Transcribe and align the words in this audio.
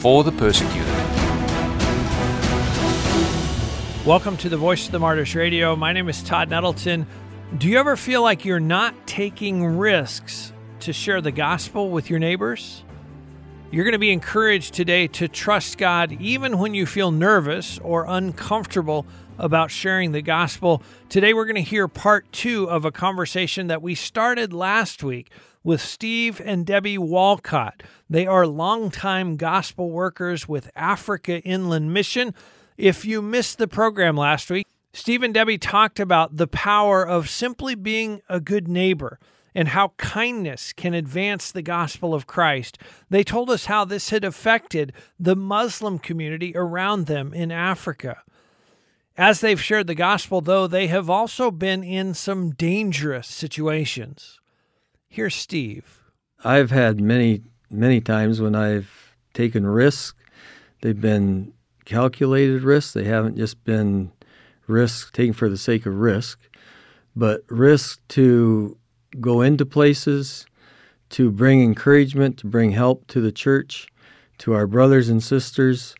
for 0.00 0.24
the 0.24 0.32
persecuted. 0.32 0.86
Welcome 4.04 4.36
to 4.38 4.48
the 4.48 4.56
Voice 4.56 4.86
of 4.86 4.92
the 4.92 4.98
Martyrs 4.98 5.34
Radio. 5.34 5.76
My 5.76 5.92
name 5.92 6.08
is 6.08 6.22
Todd 6.22 6.50
Nettleton. 6.50 7.06
Do 7.56 7.68
you 7.68 7.78
ever 7.78 7.96
feel 7.96 8.22
like 8.22 8.44
you're 8.44 8.58
not 8.58 9.06
taking 9.06 9.64
risks 9.64 10.52
to 10.80 10.92
share 10.92 11.20
the 11.20 11.30
gospel 11.30 11.90
with 11.90 12.10
your 12.10 12.18
neighbors? 12.18 12.82
You're 13.70 13.84
going 13.84 13.92
to 13.92 13.98
be 13.98 14.10
encouraged 14.10 14.74
today 14.74 15.06
to 15.08 15.28
trust 15.28 15.78
God 15.78 16.12
even 16.20 16.58
when 16.58 16.74
you 16.74 16.84
feel 16.84 17.10
nervous 17.10 17.78
or 17.78 18.04
uncomfortable 18.06 19.06
about 19.38 19.70
sharing 19.70 20.12
the 20.12 20.20
gospel. 20.20 20.82
Today, 21.08 21.32
we're 21.32 21.46
going 21.46 21.54
to 21.56 21.62
hear 21.62 21.88
part 21.88 22.30
two 22.32 22.68
of 22.68 22.84
a 22.84 22.90
conversation 22.90 23.68
that 23.68 23.82
we 23.82 23.94
started 23.94 24.52
last 24.52 25.02
week 25.02 25.30
with 25.64 25.80
Steve 25.80 26.40
and 26.44 26.66
Debbie 26.66 26.98
Walcott. 26.98 27.82
They 28.08 28.26
are 28.26 28.46
longtime 28.46 29.36
gospel 29.36 29.90
workers 29.90 30.48
with 30.48 30.70
Africa 30.74 31.40
Inland 31.42 31.92
Mission. 31.92 32.34
If 32.76 33.04
you 33.04 33.22
missed 33.22 33.58
the 33.58 33.68
program 33.68 34.16
last 34.16 34.50
week, 34.50 34.66
Steve 34.92 35.22
and 35.22 35.32
Debbie 35.32 35.58
talked 35.58 35.98
about 35.98 36.36
the 36.36 36.46
power 36.46 37.06
of 37.06 37.30
simply 37.30 37.74
being 37.74 38.20
a 38.28 38.40
good 38.40 38.68
neighbor 38.68 39.18
and 39.54 39.68
how 39.68 39.92
kindness 39.96 40.72
can 40.72 40.94
advance 40.94 41.50
the 41.50 41.62
gospel 41.62 42.14
of 42.14 42.26
Christ. 42.26 42.78
They 43.10 43.22
told 43.22 43.50
us 43.50 43.66
how 43.66 43.84
this 43.84 44.10
had 44.10 44.24
affected 44.24 44.92
the 45.18 45.36
Muslim 45.36 45.98
community 45.98 46.52
around 46.54 47.06
them 47.06 47.32
in 47.34 47.50
Africa. 47.50 48.22
As 49.16 49.40
they've 49.40 49.60
shared 49.60 49.86
the 49.86 49.94
gospel, 49.94 50.40
though, 50.40 50.66
they 50.66 50.86
have 50.86 51.10
also 51.10 51.50
been 51.50 51.84
in 51.84 52.14
some 52.14 52.52
dangerous 52.52 53.28
situations. 53.28 54.40
Here's 55.14 55.34
Steve. 55.34 56.04
I've 56.42 56.70
had 56.70 56.98
many, 56.98 57.42
many 57.70 58.00
times 58.00 58.40
when 58.40 58.54
I've 58.54 59.14
taken 59.34 59.66
risks. 59.66 60.14
They've 60.80 60.98
been 60.98 61.52
calculated 61.84 62.62
risks. 62.62 62.94
They 62.94 63.04
haven't 63.04 63.36
just 63.36 63.62
been 63.62 64.10
risks 64.66 65.10
taken 65.10 65.34
for 65.34 65.50
the 65.50 65.58
sake 65.58 65.84
of 65.84 65.98
risk, 65.98 66.40
but 67.14 67.42
risk 67.50 68.00
to 68.08 68.78
go 69.20 69.42
into 69.42 69.66
places, 69.66 70.46
to 71.10 71.30
bring 71.30 71.62
encouragement, 71.62 72.38
to 72.38 72.46
bring 72.46 72.70
help 72.70 73.06
to 73.08 73.20
the 73.20 73.32
church, 73.32 73.88
to 74.38 74.54
our 74.54 74.66
brothers 74.66 75.10
and 75.10 75.22
sisters, 75.22 75.94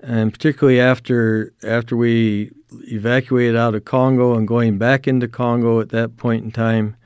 and 0.00 0.32
particularly 0.32 0.80
after 0.80 1.52
after 1.62 1.94
we 1.94 2.52
evacuated 2.88 3.54
out 3.54 3.74
of 3.74 3.84
Congo 3.84 4.34
and 4.34 4.48
going 4.48 4.78
back 4.78 5.06
into 5.06 5.28
Congo 5.28 5.78
at 5.78 5.90
that 5.90 6.16
point 6.16 6.42
in 6.42 6.50
time, 6.50 6.96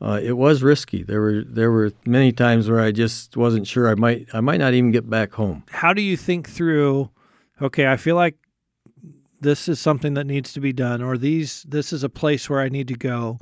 uh, 0.00 0.20
it 0.22 0.32
was 0.32 0.62
risky. 0.62 1.02
There 1.02 1.20
were 1.20 1.42
there 1.44 1.70
were 1.70 1.92
many 2.06 2.32
times 2.32 2.68
where 2.68 2.80
I 2.80 2.92
just 2.92 3.36
wasn't 3.36 3.66
sure 3.66 3.90
I 3.90 3.94
might 3.94 4.28
I 4.32 4.40
might 4.40 4.58
not 4.58 4.74
even 4.74 4.90
get 4.90 5.08
back 5.08 5.32
home. 5.32 5.64
How 5.70 5.92
do 5.92 6.02
you 6.02 6.16
think 6.16 6.48
through? 6.48 7.10
Okay, 7.60 7.88
I 7.90 7.96
feel 7.96 8.16
like 8.16 8.36
this 9.40 9.68
is 9.68 9.80
something 9.80 10.14
that 10.14 10.24
needs 10.24 10.52
to 10.52 10.60
be 10.60 10.72
done, 10.72 11.02
or 11.02 11.18
these 11.18 11.64
this 11.68 11.92
is 11.92 12.04
a 12.04 12.08
place 12.08 12.48
where 12.48 12.60
I 12.60 12.68
need 12.68 12.88
to 12.88 12.94
go 12.94 13.38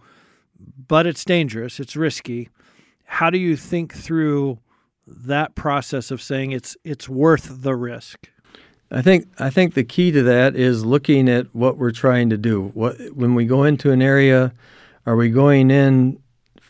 but 0.88 1.06
it's 1.06 1.24
dangerous, 1.24 1.80
it's 1.80 1.96
risky. 1.96 2.48
How 3.04 3.30
do 3.30 3.38
you 3.38 3.56
think 3.56 3.94
through 3.94 4.58
that 5.06 5.54
process 5.54 6.10
of 6.10 6.20
saying 6.20 6.52
it's 6.52 6.76
it's 6.84 7.08
worth 7.08 7.62
the 7.62 7.74
risk? 7.74 8.28
I 8.90 9.02
think 9.02 9.26
I 9.38 9.50
think 9.50 9.74
the 9.74 9.84
key 9.84 10.10
to 10.12 10.22
that 10.24 10.56
is 10.56 10.84
looking 10.84 11.28
at 11.28 11.52
what 11.54 11.76
we're 11.78 11.92
trying 11.92 12.30
to 12.30 12.36
do. 12.36 12.70
What 12.74 12.96
when 13.14 13.34
we 13.34 13.44
go 13.44 13.64
into 13.64 13.90
an 13.92 14.02
area, 14.02 14.52
are 15.06 15.16
we 15.16 15.28
going 15.30 15.70
in 15.70 16.18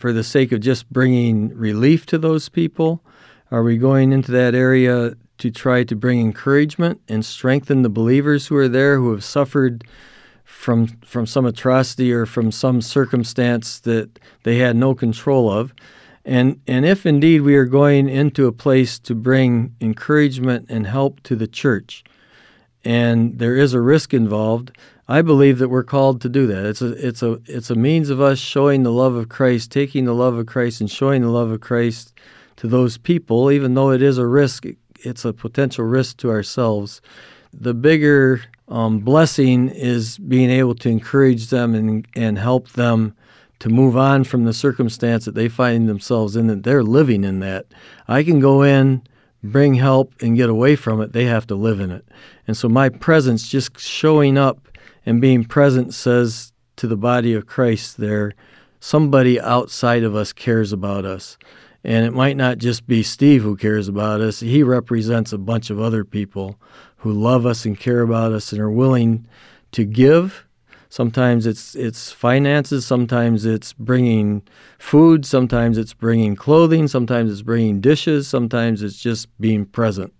for 0.06 0.12
the 0.12 0.22
sake 0.22 0.53
of 0.53 0.61
just 0.61 0.89
bringing 0.89 1.49
relief 1.49 2.06
to 2.06 2.17
those 2.17 2.49
people? 2.49 3.03
Are 3.50 3.65
we 3.65 3.77
going 3.77 4.12
into 4.12 4.31
that 4.31 4.55
area 4.55 5.17
to 5.39 5.50
try 5.50 5.83
to 5.83 5.97
bring 5.97 6.21
encouragement 6.21 7.00
and 7.09 7.25
strengthen 7.25 7.83
the 7.83 7.89
believers 7.89 8.47
who 8.47 8.55
are 8.55 8.69
there 8.69 8.99
who 8.99 9.11
have 9.11 9.25
suffered 9.25 9.83
from 10.44 10.87
from 11.05 11.27
some 11.27 11.44
atrocity 11.44 12.12
or 12.12 12.25
from 12.25 12.53
some 12.53 12.81
circumstance 12.81 13.81
that 13.81 14.21
they 14.44 14.59
had 14.59 14.77
no 14.77 14.94
control 14.94 15.50
of. 15.50 15.75
And 16.25 16.61
and 16.69 16.87
if 16.87 17.05
indeed 17.05 17.41
we 17.41 17.56
are 17.56 17.65
going 17.65 18.09
into 18.09 18.47
a 18.47 18.53
place 18.53 19.00
to 19.00 19.15
bring 19.17 19.75
encouragement 19.81 20.67
and 20.69 20.87
help 20.87 21.21
to 21.25 21.34
the 21.34 21.49
church, 21.49 22.05
and 22.84 23.41
there 23.41 23.56
is 23.56 23.75
a 23.75 23.81
risk 23.81 24.15
involved, 24.15 24.71
I 25.09 25.22
believe 25.22 25.59
that 25.59 25.69
we're 25.69 25.84
called 25.84 26.21
to 26.22 26.28
do 26.28 26.47
that. 26.49 26.67
It's 26.67 26.83
a 26.83 26.93
it's 27.06 27.22
a 27.22 27.41
it's 27.47 27.71
a 27.71 27.77
means 27.77 28.11
of 28.11 28.21
us 28.21 28.39
showing 28.39 28.83
the 28.83 28.93
love 28.93 29.15
of 29.15 29.28
Christ, 29.28 29.71
taking 29.71 30.05
the 30.05 30.15
love 30.15 30.34
of 30.34 30.47
Christ 30.47 30.81
and 30.81 30.91
showing 30.91 31.22
the 31.22 31.31
love 31.31 31.50
of 31.50 31.61
Christ 31.61 32.12
to 32.56 32.67
those 32.67 32.99
people, 32.99 33.50
even 33.50 33.75
though 33.75 33.91
it 33.91 34.03
is 34.03 34.19
a 34.19 34.27
risk, 34.27 34.65
it's 35.00 35.25
a 35.25 35.33
potential 35.33 35.84
risk 35.84 36.17
to 36.19 36.31
ourselves. 36.31 37.00
The 37.53 37.75
bigger 37.75 38.43
um, 38.69 38.99
blessing 39.00 39.69
is 39.69 40.19
being 40.19 40.50
able 40.50 40.75
to 40.77 40.89
encourage 40.89 41.49
them 41.50 41.75
and, 41.75 42.06
and 42.17 42.38
help 42.38 42.71
them 42.71 43.15
to 43.61 43.69
move 43.69 43.97
on 43.97 44.25
from 44.25 44.44
the 44.44 44.53
circumstance 44.53 45.25
that 45.25 45.34
they 45.34 45.49
find 45.49 45.88
themselves 45.88 46.37
in, 46.37 46.47
that 46.49 46.62
they're 46.62 46.83
living 46.83 47.25
in 47.25 47.41
that. 47.41 47.67
I 48.09 48.23
can 48.23 48.41
go 48.41 48.62
in, 48.62 49.03
bring 49.43 49.75
help, 49.75 50.12
and 50.21 50.37
get 50.37 50.50
away 50.50 50.77
from 50.77 51.00
it. 51.00 51.12
They 51.12 51.25
have 51.25 51.47
to 51.47 51.55
live 51.55 51.81
in 51.81 51.91
it. 51.91 52.06
And 52.47 52.56
so 52.56 52.69
my 52.69 52.88
presence, 52.88 53.49
just 53.49 53.78
showing 53.78 54.37
up 54.37 54.69
and 55.06 55.21
being 55.21 55.44
present, 55.44 55.94
says 55.94 56.53
to 56.77 56.87
the 56.87 56.97
body 56.97 57.33
of 57.33 57.47
Christ 57.47 57.97
there, 57.97 58.34
somebody 58.81 59.41
outside 59.41 60.03
of 60.03 60.15
us 60.15 60.33
cares 60.33 60.72
about 60.72 61.05
us. 61.05 61.39
And 61.84 62.05
it 62.05 62.12
might 62.12 62.37
not 62.37 62.59
just 62.59 62.87
be 62.89 63.05
Steve 63.05 63.43
who 63.43 63.56
cares 63.56 63.87
about 63.87 64.21
us, 64.21 64.41
he 64.41 64.65
represents 64.65 65.33
a 65.33 65.39
bunch 65.39 65.71
of 65.71 65.81
other 65.81 66.05
people 66.05 66.59
who 66.97 67.12
love 67.12 67.47
us 67.47 67.65
and 67.65 67.78
care 67.78 68.00
about 68.00 68.33
us 68.33 68.53
and 68.53 68.61
are 68.61 68.71
willing 68.71 69.27
to 69.72 69.84
give. 69.84 70.44
Sometimes 70.89 71.47
it's 71.47 71.75
it's 71.75 72.11
finances, 72.11 72.87
sometimes 72.87 73.44
it's 73.44 73.73
bringing 73.73 74.43
food, 74.78 75.27
sometimes 75.27 75.78
it's 75.78 75.94
bringing 75.94 76.34
clothing, 76.34 76.88
sometimes 76.88 77.31
it's 77.31 77.43
bringing 77.43 77.81
dishes, 77.81 78.27
sometimes 78.27 78.83
it's 78.83 78.99
just 78.99 79.28
being 79.41 79.67
present. 79.67 80.12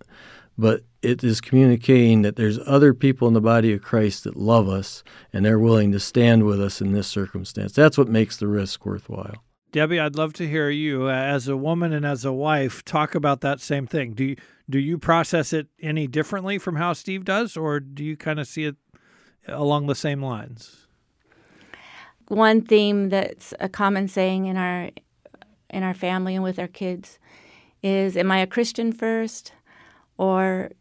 But 0.57 0.83
it 1.01 1.23
is 1.23 1.39
communicating 1.39 2.23
that 2.23 2.35
there's 2.35 2.59
other 2.65 2.93
people 2.93 3.27
in 3.27 3.33
the 3.33 3.41
body 3.41 3.73
of 3.73 3.81
Christ 3.81 4.23
that 4.23 4.35
love 4.35 4.67
us 4.67 5.03
and 5.31 5.45
they're 5.45 5.59
willing 5.59 5.91
to 5.91 5.99
stand 5.99 6.45
with 6.45 6.61
us 6.61 6.81
in 6.81 6.93
this 6.93 7.07
circumstance. 7.07 7.73
That's 7.73 7.97
what 7.97 8.07
makes 8.07 8.37
the 8.37 8.47
risk 8.47 8.85
worthwhile. 8.85 9.43
Debbie, 9.71 9.99
I'd 9.99 10.15
love 10.15 10.33
to 10.33 10.47
hear 10.47 10.69
you 10.69 11.07
uh, 11.07 11.13
as 11.13 11.47
a 11.47 11.57
woman 11.57 11.93
and 11.93 12.05
as 12.05 12.25
a 12.25 12.33
wife 12.33 12.83
talk 12.85 13.15
about 13.15 13.41
that 13.41 13.59
same 13.59 13.85
thing. 13.85 14.13
Do 14.13 14.23
you, 14.23 14.35
do 14.69 14.79
you 14.79 14.97
process 14.97 15.53
it 15.53 15.67
any 15.81 16.07
differently 16.07 16.57
from 16.57 16.77
how 16.77 16.93
Steve 16.93 17.25
does, 17.25 17.55
or 17.57 17.79
do 17.79 18.03
you 18.03 18.15
kind 18.17 18.39
of 18.39 18.47
see 18.47 18.63
it 18.63 18.75
along 19.47 19.87
the 19.87 19.95
same 19.95 20.23
lines? 20.23 20.87
One 22.29 22.61
theme 22.61 23.09
that's 23.09 23.53
a 23.59 23.69
common 23.69 24.07
saying 24.07 24.45
in 24.47 24.57
our 24.57 24.89
in 25.69 25.83
our 25.83 25.93
family 25.93 26.33
and 26.33 26.43
with 26.43 26.59
our 26.59 26.67
kids 26.67 27.19
is, 27.83 28.17
"Am 28.17 28.31
I 28.31 28.39
a 28.39 28.47
Christian 28.47 28.91
first, 28.91 29.51
or 30.17 30.71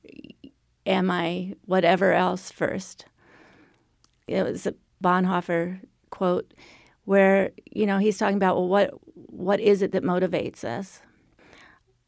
am 0.87 1.11
I 1.11 1.55
whatever 1.65 2.13
else 2.13 2.51
first? 2.51 3.07
It 4.27 4.43
was 4.43 4.67
a 4.67 4.75
Bonhoeffer 5.03 5.81
quote 6.11 6.53
where 7.05 7.51
you 7.71 7.87
know 7.87 7.99
he's 7.99 8.19
talking 8.19 8.37
about 8.37 8.57
well 8.57 8.69
what 8.69 8.91
what 9.15 9.61
is 9.61 9.83
it 9.83 9.93
that 9.93 10.03
motivates 10.03 10.65
us 10.65 11.01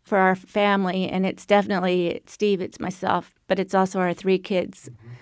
for 0.03 0.19
our 0.19 0.35
family 0.35 1.09
and 1.09 1.27
it's 1.27 1.45
definitely 1.45 2.09
it's 2.09 2.33
steve 2.33 2.61
it's 2.61 2.81
myself 2.81 3.35
but 3.47 3.59
it's 3.59 3.75
also 3.75 4.01
our 4.01 4.15
three 4.15 4.39
kids 4.39 4.89
mm-hmm. 4.89 5.15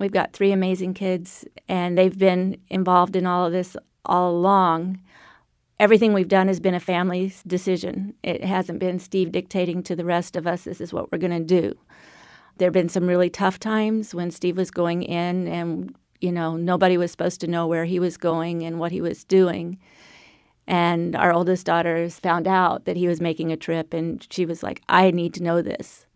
we've 0.00 0.12
got 0.12 0.32
three 0.32 0.52
amazing 0.52 0.94
kids 0.94 1.44
and 1.68 1.96
they've 1.96 2.18
been 2.18 2.56
involved 2.68 3.16
in 3.16 3.26
all 3.26 3.46
of 3.46 3.52
this 3.52 3.76
all 4.04 4.30
along 4.30 4.98
everything 5.78 6.12
we've 6.12 6.28
done 6.28 6.48
has 6.48 6.60
been 6.60 6.74
a 6.74 6.80
family 6.80 7.32
decision 7.46 8.14
it 8.22 8.44
hasn't 8.44 8.78
been 8.78 8.98
steve 8.98 9.32
dictating 9.32 9.82
to 9.82 9.96
the 9.96 10.04
rest 10.04 10.36
of 10.36 10.46
us 10.46 10.64
this 10.64 10.80
is 10.80 10.92
what 10.92 11.10
we're 11.10 11.18
going 11.18 11.30
to 11.30 11.40
do 11.40 11.76
there 12.58 12.66
have 12.66 12.72
been 12.72 12.88
some 12.88 13.06
really 13.06 13.30
tough 13.30 13.58
times 13.58 14.14
when 14.14 14.30
steve 14.30 14.56
was 14.56 14.70
going 14.70 15.02
in 15.02 15.48
and 15.48 15.94
you 16.24 16.32
know, 16.32 16.56
nobody 16.56 16.96
was 16.96 17.10
supposed 17.10 17.42
to 17.42 17.46
know 17.46 17.66
where 17.66 17.84
he 17.84 18.00
was 18.00 18.16
going 18.16 18.62
and 18.62 18.78
what 18.78 18.92
he 18.92 19.02
was 19.02 19.24
doing. 19.24 19.78
And 20.66 21.14
our 21.14 21.30
oldest 21.30 21.66
daughter 21.66 22.08
found 22.08 22.48
out 22.48 22.86
that 22.86 22.96
he 22.96 23.06
was 23.06 23.20
making 23.20 23.52
a 23.52 23.58
trip, 23.58 23.92
and 23.92 24.26
she 24.30 24.46
was 24.46 24.62
like, 24.62 24.80
I 24.88 25.10
need 25.10 25.34
to 25.34 25.42
know 25.42 25.60
this. 25.60 26.06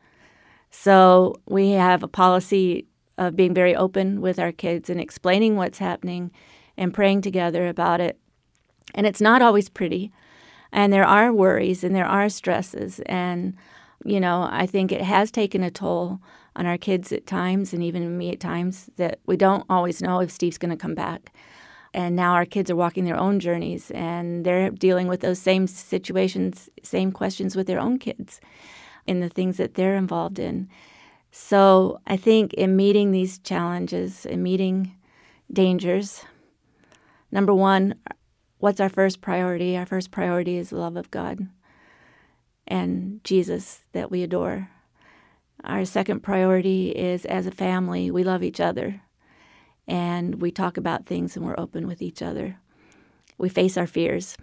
So 0.71 1.35
we 1.47 1.73
have 1.73 2.03
a 2.03 2.09
policy 2.09 2.87
of 3.19 3.37
being 3.37 3.53
very 3.53 3.77
open 3.77 4.23
with 4.23 4.39
our 4.39 4.51
kids 4.51 4.89
and 4.89 4.99
explaining 4.99 5.57
what's 5.57 5.77
happening 5.77 6.31
and 6.79 6.95
praying 6.95 7.21
together 7.21 7.69
about 7.69 8.01
it. 8.01 8.19
And 8.95 9.07
it's 9.07 9.21
not 9.21 9.43
always 9.43 9.69
pretty. 9.69 10.13
And 10.73 10.93
there 10.93 11.05
are 11.05 11.33
worries 11.33 11.85
and 11.85 11.95
there 11.95 12.07
are 12.07 12.29
stresses. 12.29 13.01
And, 13.07 13.57
you 14.05 14.21
know, 14.21 14.49
I 14.51 14.67
think 14.67 14.93
it 14.93 15.03
has 15.03 15.31
taken 15.31 15.63
a 15.63 15.71
toll 15.71 16.21
on 16.57 16.67
our 16.67 16.79
kids 16.79 17.13
at 17.13 17.27
times 17.27 17.73
and 17.73 17.83
even 17.83 18.19
me 18.19 18.33
at 18.33 18.41
times 18.41 18.91
that 18.97 19.21
we 19.27 19.37
don't 19.37 19.65
always 19.71 20.03
know 20.03 20.21
if 20.21 20.31
Steve's 20.31 20.59
going 20.59 20.71
to 20.71 20.77
come 20.77 20.95
back. 20.95 21.33
And 21.95 22.17
now 22.17 22.33
our 22.33 22.45
kids 22.45 22.71
are 22.71 22.77
walking 22.77 23.05
their 23.05 23.19
own 23.19 23.41
journeys 23.41 23.91
and 23.93 24.45
they're 24.45 24.71
dealing 24.71 25.09
with 25.09 25.21
those 25.21 25.39
same 25.39 25.67
situations, 25.67 26.69
same 26.83 27.13
questions 27.13 27.57
with 27.57 27.67
their 27.67 27.81
own 27.81 27.99
kids 27.99 28.41
in 29.07 29.21
the 29.21 29.29
things 29.29 29.57
that 29.57 29.75
they're 29.75 29.97
involved 29.97 30.39
in. 30.39 30.69
So 31.31 32.01
I 32.07 32.17
think 32.17 32.53
in 32.55 32.77
meeting 32.77 33.11
these 33.11 33.39
challenges 33.39 34.27
and 34.27 34.43
meeting 34.43 34.95
dangers, 35.53 36.25
number 37.31 37.55
one, 37.55 37.95
what's 38.59 38.81
our 38.81 38.89
first 38.89 39.21
priority? 39.21 39.77
Our 39.77 39.87
first 39.87 40.11
priority 40.11 40.57
is 40.57 40.71
the 40.71 40.79
love 40.79 40.97
of 40.97 41.11
God 41.11 41.49
and 42.67 43.23
Jesus 43.25 43.81
that 43.93 44.11
we 44.11 44.23
adore. 44.23 44.69
Our 45.65 45.85
second 45.85 46.21
priority 46.23 46.91
is 46.91 47.25
as 47.25 47.47
a 47.47 47.51
family, 47.51 48.11
we 48.11 48.23
love 48.25 48.43
each 48.43 48.61
other 48.61 49.03
and 49.87 50.41
we 50.41 50.51
talk 50.51 50.77
about 50.77 51.07
things 51.07 51.37
and 51.37 51.45
we're 51.45 51.59
open 51.59 51.87
with 51.87 52.03
each 52.03 52.23
other. 52.23 52.59
We 53.39 53.49
face 53.49 53.77
our 53.77 53.87
fears 53.87 54.37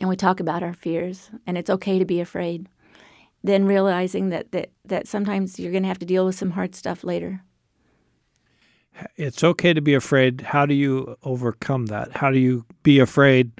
and 0.00 0.08
we 0.08 0.16
talk 0.16 0.40
about 0.40 0.62
our 0.62 0.74
fears, 0.74 1.30
and 1.46 1.56
it's 1.56 1.70
okay 1.70 1.98
to 1.98 2.04
be 2.04 2.20
afraid 2.20 2.68
then 3.42 3.64
realizing 3.64 4.28
that 4.28 4.52
that, 4.52 4.70
that 4.84 5.08
sometimes 5.08 5.58
you're 5.58 5.72
going 5.72 5.82
to 5.82 5.88
have 5.88 5.98
to 5.98 6.06
deal 6.06 6.24
with 6.24 6.34
some 6.34 6.52
hard 6.52 6.74
stuff 6.74 7.04
later. 7.04 7.42
It's 9.16 9.42
okay 9.42 9.72
to 9.72 9.80
be 9.80 9.94
afraid. 9.94 10.40
How 10.40 10.66
do 10.66 10.74
you 10.74 11.16
overcome 11.22 11.86
that? 11.86 12.12
How 12.12 12.30
do 12.30 12.38
you 12.38 12.64
be 12.82 12.98
afraid 12.98 13.52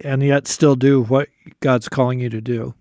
and 0.00 0.22
yet 0.22 0.46
still 0.46 0.76
do 0.76 1.02
what 1.02 1.28
God's 1.60 1.88
calling 1.88 2.20
you 2.20 2.30
to 2.30 2.40
do? 2.40 2.74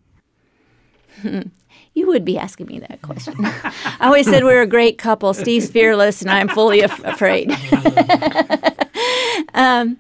You 1.96 2.08
would 2.08 2.26
be 2.26 2.38
asking 2.38 2.68
me 2.68 2.80
that 2.80 3.02
question. 3.02 3.36
I 3.40 3.98
always 4.02 4.30
said 4.30 4.44
we 4.44 4.52
are 4.52 4.62
a 4.62 4.68
great 4.68 4.98
couple. 4.98 5.34
Steve's 5.34 5.70
fearless, 5.70 6.22
and 6.22 6.30
I'm 6.30 6.50
fully 6.50 6.82
af- 6.82 7.04
afraid. 7.06 7.50
um, 9.54 9.98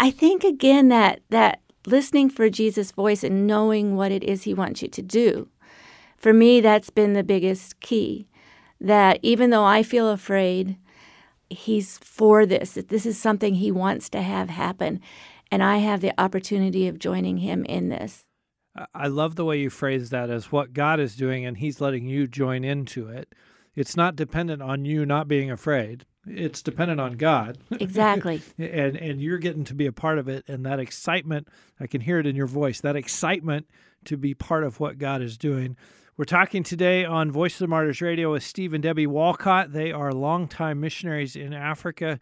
I 0.00 0.10
think 0.10 0.42
again 0.42 0.88
that 0.88 1.20
that 1.30 1.60
listening 1.86 2.28
for 2.28 2.50
Jesus' 2.50 2.90
voice 2.90 3.22
and 3.22 3.46
knowing 3.46 3.94
what 3.94 4.10
it 4.10 4.24
is 4.24 4.42
he 4.42 4.52
wants 4.52 4.82
you 4.82 4.88
to 4.88 5.02
do. 5.02 5.48
For 6.16 6.32
me, 6.32 6.60
that's 6.60 6.90
been 6.90 7.12
the 7.12 7.22
biggest 7.22 7.78
key. 7.78 8.26
That 8.82 9.18
even 9.22 9.50
though 9.50 9.64
I 9.64 9.82
feel 9.82 10.08
afraid, 10.08 10.76
he's 11.48 11.98
for 11.98 12.44
this, 12.44 12.72
that 12.72 12.88
this 12.88 13.06
is 13.06 13.18
something 13.18 13.54
he 13.54 13.70
wants 13.70 14.08
to 14.10 14.22
have 14.22 14.50
happen. 14.50 15.00
And 15.50 15.62
I 15.62 15.78
have 15.78 16.00
the 16.00 16.18
opportunity 16.20 16.88
of 16.88 16.98
joining 16.98 17.38
him 17.38 17.64
in 17.64 17.88
this. 17.88 18.24
I 18.94 19.06
love 19.06 19.36
the 19.36 19.44
way 19.44 19.58
you 19.60 19.70
phrase 19.70 20.10
that 20.10 20.30
as 20.30 20.50
what 20.50 20.72
God 20.72 20.98
is 20.98 21.14
doing 21.14 21.44
and 21.44 21.58
he's 21.58 21.80
letting 21.80 22.06
you 22.06 22.26
join 22.26 22.64
into 22.64 23.08
it. 23.08 23.34
It's 23.74 23.96
not 23.96 24.16
dependent 24.16 24.62
on 24.62 24.84
you 24.84 25.06
not 25.06 25.28
being 25.28 25.50
afraid 25.50 26.06
it's 26.26 26.62
dependent 26.62 27.00
on 27.00 27.16
God. 27.16 27.58
Exactly. 27.70 28.40
and 28.58 28.96
and 28.96 29.20
you're 29.20 29.38
getting 29.38 29.64
to 29.64 29.74
be 29.74 29.86
a 29.86 29.92
part 29.92 30.18
of 30.18 30.28
it 30.28 30.44
and 30.48 30.64
that 30.66 30.78
excitement, 30.78 31.48
I 31.80 31.86
can 31.86 32.00
hear 32.00 32.18
it 32.18 32.26
in 32.26 32.36
your 32.36 32.46
voice. 32.46 32.80
That 32.80 32.96
excitement 32.96 33.66
to 34.04 34.16
be 34.16 34.34
part 34.34 34.64
of 34.64 34.80
what 34.80 34.98
God 34.98 35.22
is 35.22 35.36
doing. 35.36 35.76
We're 36.22 36.26
talking 36.26 36.62
today 36.62 37.04
on 37.04 37.32
Voice 37.32 37.54
of 37.54 37.58
the 37.58 37.66
Martyrs 37.66 38.00
Radio 38.00 38.30
with 38.30 38.44
Steve 38.44 38.74
and 38.74 38.80
Debbie 38.80 39.08
Walcott. 39.08 39.72
They 39.72 39.90
are 39.90 40.12
longtime 40.12 40.78
missionaries 40.78 41.34
in 41.34 41.52
Africa. 41.52 42.20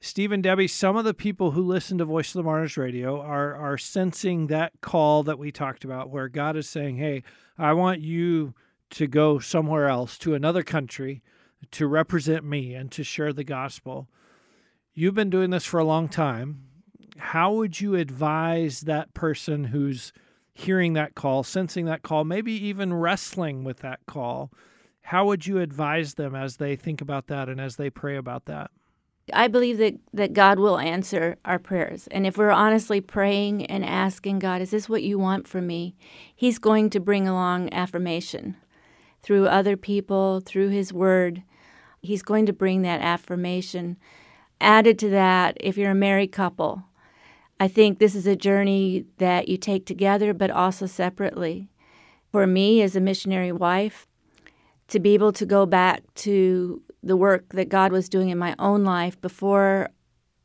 Steve 0.00 0.32
and 0.32 0.42
Debbie, 0.42 0.68
some 0.68 0.96
of 0.96 1.04
the 1.04 1.12
people 1.12 1.50
who 1.50 1.60
listen 1.60 1.98
to 1.98 2.06
Voice 2.06 2.30
of 2.30 2.38
the 2.38 2.44
Martyrs 2.44 2.78
Radio 2.78 3.20
are 3.20 3.54
are 3.54 3.76
sensing 3.76 4.46
that 4.46 4.72
call 4.80 5.22
that 5.24 5.38
we 5.38 5.52
talked 5.52 5.84
about 5.84 6.08
where 6.08 6.30
God 6.30 6.56
is 6.56 6.66
saying, 6.66 6.96
"Hey, 6.96 7.24
I 7.58 7.74
want 7.74 8.00
you 8.00 8.54
to 8.92 9.06
go 9.06 9.38
somewhere 9.38 9.86
else 9.86 10.16
to 10.20 10.32
another 10.32 10.62
country." 10.62 11.22
to 11.72 11.86
represent 11.86 12.42
me 12.42 12.72
and 12.72 12.90
to 12.92 13.04
share 13.04 13.34
the 13.34 13.44
gospel. 13.44 14.08
You've 14.94 15.14
been 15.14 15.28
doing 15.28 15.50
this 15.50 15.66
for 15.66 15.78
a 15.78 15.84
long 15.84 16.08
time. 16.08 16.68
How 17.18 17.52
would 17.52 17.82
you 17.82 17.96
advise 17.96 18.80
that 18.82 19.12
person 19.12 19.64
who's 19.64 20.10
hearing 20.56 20.94
that 20.94 21.14
call, 21.14 21.42
sensing 21.42 21.84
that 21.84 22.02
call, 22.02 22.24
maybe 22.24 22.52
even 22.52 22.94
wrestling 22.94 23.62
with 23.62 23.80
that 23.80 24.00
call? 24.06 24.50
How 25.02 25.26
would 25.26 25.46
you 25.46 25.58
advise 25.58 26.14
them 26.14 26.34
as 26.34 26.56
they 26.56 26.74
think 26.76 27.00
about 27.00 27.26
that 27.26 27.48
and 27.48 27.60
as 27.60 27.76
they 27.76 27.90
pray 27.90 28.16
about 28.16 28.46
that? 28.46 28.70
I 29.32 29.48
believe 29.48 29.78
that, 29.78 29.94
that 30.14 30.32
God 30.32 30.58
will 30.58 30.78
answer 30.78 31.36
our 31.44 31.58
prayers. 31.58 32.06
And 32.10 32.26
if 32.26 32.38
we're 32.38 32.50
honestly 32.50 33.00
praying 33.00 33.66
and 33.66 33.84
asking 33.84 34.38
God, 34.38 34.62
is 34.62 34.70
this 34.70 34.88
what 34.88 35.02
you 35.02 35.18
want 35.18 35.46
from 35.46 35.66
me? 35.66 35.94
He's 36.34 36.58
going 36.58 36.90
to 36.90 37.00
bring 37.00 37.28
along 37.28 37.72
affirmation 37.72 38.56
through 39.22 39.48
other 39.48 39.76
people, 39.76 40.40
through 40.40 40.70
His 40.70 40.92
Word. 40.92 41.42
He's 42.00 42.22
going 42.22 42.46
to 42.46 42.52
bring 42.52 42.82
that 42.82 43.00
affirmation. 43.00 43.98
Added 44.60 44.98
to 45.00 45.10
that, 45.10 45.56
if 45.60 45.76
you're 45.76 45.90
a 45.90 45.94
married 45.94 46.32
couple, 46.32 46.84
I 47.58 47.68
think 47.68 47.98
this 47.98 48.14
is 48.14 48.26
a 48.26 48.36
journey 48.36 49.06
that 49.18 49.48
you 49.48 49.56
take 49.56 49.86
together 49.86 50.34
but 50.34 50.50
also 50.50 50.86
separately. 50.86 51.68
For 52.32 52.46
me, 52.46 52.82
as 52.82 52.94
a 52.94 53.00
missionary 53.00 53.52
wife, 53.52 54.06
to 54.88 55.00
be 55.00 55.14
able 55.14 55.32
to 55.32 55.46
go 55.46 55.64
back 55.64 56.02
to 56.16 56.82
the 57.02 57.16
work 57.16 57.50
that 57.50 57.68
God 57.68 57.92
was 57.92 58.08
doing 58.08 58.28
in 58.28 58.38
my 58.38 58.54
own 58.58 58.84
life 58.84 59.20
before 59.20 59.90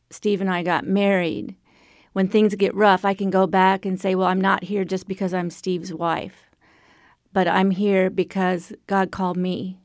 Steve 0.10 0.42
and 0.42 0.50
I 0.50 0.64
got 0.64 0.86
married, 0.86 1.56
when 2.14 2.28
things 2.28 2.56
get 2.56 2.76
rough, 2.76 3.04
I 3.04 3.14
can 3.14 3.30
go 3.30 3.48
back 3.48 3.86
and 3.86 4.00
say, 4.00 4.16
Well, 4.16 4.28
I'm 4.28 4.42
not 4.42 4.66
here 4.66 4.86
just 4.86 5.08
because 5.08 5.34
I'm 5.34 5.50
Steve's 5.50 5.94
wife 5.94 6.52
but 7.34 7.48
I'm 7.48 7.72
here 7.72 8.10
because 8.10 8.74
God 8.88 9.12
called 9.12 9.38
me. 9.38 9.80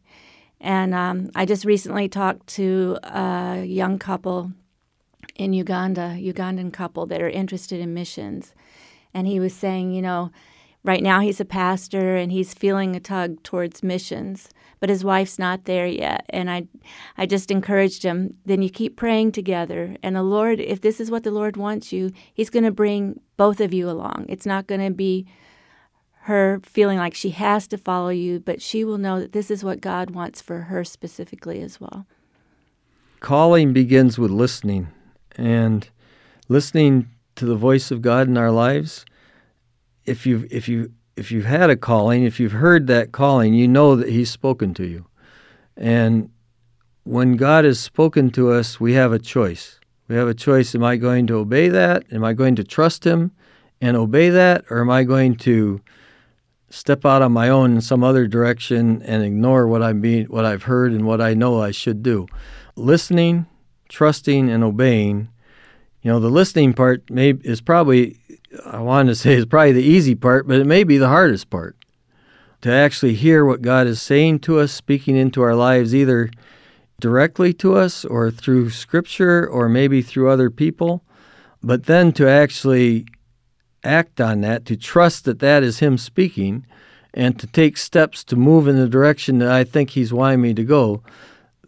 And 0.60 0.94
um, 0.94 1.30
I 1.34 1.44
just 1.44 1.64
recently 1.64 2.08
talked 2.08 2.46
to 2.48 2.98
a 3.02 3.64
young 3.64 3.98
couple 3.98 4.52
in 5.36 5.52
Uganda, 5.52 6.16
Ugandan 6.18 6.72
couple 6.72 7.06
that 7.06 7.22
are 7.22 7.28
interested 7.28 7.80
in 7.80 7.94
missions. 7.94 8.54
And 9.14 9.26
he 9.26 9.40
was 9.40 9.54
saying, 9.54 9.92
you 9.92 10.02
know, 10.02 10.30
right 10.82 11.02
now 11.02 11.20
he's 11.20 11.40
a 11.40 11.44
pastor 11.44 12.16
and 12.16 12.32
he's 12.32 12.54
feeling 12.54 12.94
a 12.94 13.00
tug 13.00 13.42
towards 13.42 13.82
missions, 13.82 14.48
but 14.80 14.88
his 14.88 15.04
wife's 15.04 15.38
not 15.38 15.64
there 15.64 15.86
yet. 15.86 16.26
And 16.30 16.50
I, 16.50 16.68
I 17.16 17.26
just 17.26 17.50
encouraged 17.50 18.02
him, 18.02 18.34
then 18.44 18.62
you 18.62 18.70
keep 18.70 18.96
praying 18.96 19.32
together. 19.32 19.96
And 20.02 20.16
the 20.16 20.22
Lord, 20.22 20.60
if 20.60 20.80
this 20.80 21.00
is 21.00 21.10
what 21.10 21.22
the 21.22 21.30
Lord 21.30 21.56
wants 21.56 21.92
you, 21.92 22.12
he's 22.32 22.50
going 22.50 22.64
to 22.64 22.70
bring 22.70 23.20
both 23.36 23.60
of 23.60 23.74
you 23.74 23.90
along. 23.90 24.26
It's 24.28 24.46
not 24.46 24.66
going 24.66 24.84
to 24.84 24.92
be 24.92 25.26
her 26.20 26.60
feeling 26.64 26.98
like 26.98 27.14
she 27.14 27.30
has 27.30 27.68
to 27.68 27.78
follow 27.78 28.08
you, 28.08 28.40
but 28.40 28.60
she 28.60 28.84
will 28.84 28.98
know 28.98 29.20
that 29.20 29.32
this 29.32 29.50
is 29.50 29.62
what 29.62 29.80
God 29.80 30.10
wants 30.10 30.42
for 30.42 30.62
her 30.62 30.82
specifically 30.82 31.62
as 31.62 31.80
well. 31.80 32.06
Calling 33.20 33.72
begins 33.72 34.18
with 34.18 34.30
listening, 34.30 34.88
and 35.36 35.88
listening 36.48 37.08
to 37.36 37.44
the 37.44 37.56
voice 37.56 37.90
of 37.90 38.02
God 38.02 38.28
in 38.28 38.36
our 38.36 38.50
lives. 38.50 39.04
If 40.04 40.26
you 40.26 40.46
if 40.50 40.68
you 40.68 40.92
if 41.16 41.32
you've 41.32 41.46
had 41.46 41.70
a 41.70 41.76
calling, 41.76 42.24
if 42.24 42.38
you've 42.38 42.52
heard 42.52 42.86
that 42.88 43.12
calling, 43.12 43.54
you 43.54 43.68
know 43.68 43.96
that 43.96 44.08
He's 44.08 44.30
spoken 44.30 44.74
to 44.74 44.86
you. 44.86 45.06
And 45.76 46.30
when 47.04 47.36
God 47.36 47.64
has 47.64 47.78
spoken 47.78 48.30
to 48.30 48.50
us, 48.50 48.80
we 48.80 48.94
have 48.94 49.12
a 49.12 49.18
choice. 49.18 49.80
We 50.08 50.16
have 50.16 50.28
a 50.28 50.34
choice. 50.34 50.74
Am 50.74 50.84
I 50.84 50.96
going 50.96 51.26
to 51.28 51.36
obey 51.36 51.68
that? 51.68 52.04
Am 52.12 52.24
I 52.24 52.32
going 52.32 52.56
to 52.56 52.64
trust 52.64 53.04
Him 53.04 53.32
and 53.80 53.96
obey 53.96 54.30
that? 54.30 54.64
Or 54.70 54.80
am 54.80 54.90
I 54.90 55.04
going 55.04 55.36
to 55.38 55.80
step 56.70 57.04
out 57.04 57.22
on 57.22 57.32
my 57.32 57.48
own 57.48 57.74
in 57.74 57.80
some 57.80 58.02
other 58.02 58.26
direction 58.26 59.02
and 59.02 59.22
ignore 59.22 59.66
what 59.66 59.82
I'm 59.82 60.00
being 60.00 60.26
what 60.26 60.44
I've 60.44 60.64
heard 60.64 60.92
and 60.92 61.06
what 61.06 61.20
I 61.20 61.34
know 61.34 61.60
I 61.60 61.70
should 61.70 62.02
do. 62.02 62.26
Listening, 62.74 63.46
trusting 63.88 64.50
and 64.50 64.64
obeying. 64.64 65.28
You 66.02 66.12
know, 66.12 66.20
the 66.20 66.30
listening 66.30 66.72
part 66.72 67.08
may 67.10 67.30
is 67.42 67.60
probably 67.60 68.18
I 68.64 68.80
wanted 68.80 69.10
to 69.10 69.14
say 69.16 69.34
is 69.34 69.46
probably 69.46 69.72
the 69.72 69.82
easy 69.82 70.14
part, 70.14 70.46
but 70.46 70.60
it 70.60 70.66
may 70.66 70.84
be 70.84 70.98
the 70.98 71.08
hardest 71.08 71.50
part. 71.50 71.76
To 72.62 72.72
actually 72.72 73.14
hear 73.14 73.44
what 73.44 73.62
God 73.62 73.86
is 73.86 74.00
saying 74.00 74.40
to 74.40 74.58
us, 74.58 74.72
speaking 74.72 75.16
into 75.16 75.42
our 75.42 75.54
lives 75.54 75.94
either 75.94 76.30
directly 77.00 77.52
to 77.54 77.74
us 77.74 78.04
or 78.04 78.30
through 78.30 78.70
scripture 78.70 79.46
or 79.46 79.68
maybe 79.68 80.00
through 80.02 80.30
other 80.30 80.50
people, 80.50 81.04
but 81.62 81.84
then 81.84 82.12
to 82.12 82.28
actually 82.28 83.06
act 83.84 84.20
on 84.20 84.40
that, 84.40 84.64
to 84.66 84.76
trust 84.76 85.24
that 85.26 85.38
that 85.40 85.62
is 85.62 85.80
Him 85.80 85.98
speaking, 85.98 86.66
and 87.14 87.38
to 87.38 87.46
take 87.46 87.76
steps 87.76 88.24
to 88.24 88.36
move 88.36 88.66
in 88.66 88.76
the 88.76 88.88
direction 88.88 89.38
that 89.38 89.50
I 89.50 89.64
think 89.64 89.90
He's 89.90 90.12
wanting 90.12 90.40
me 90.40 90.54
to 90.54 90.64
go, 90.64 91.02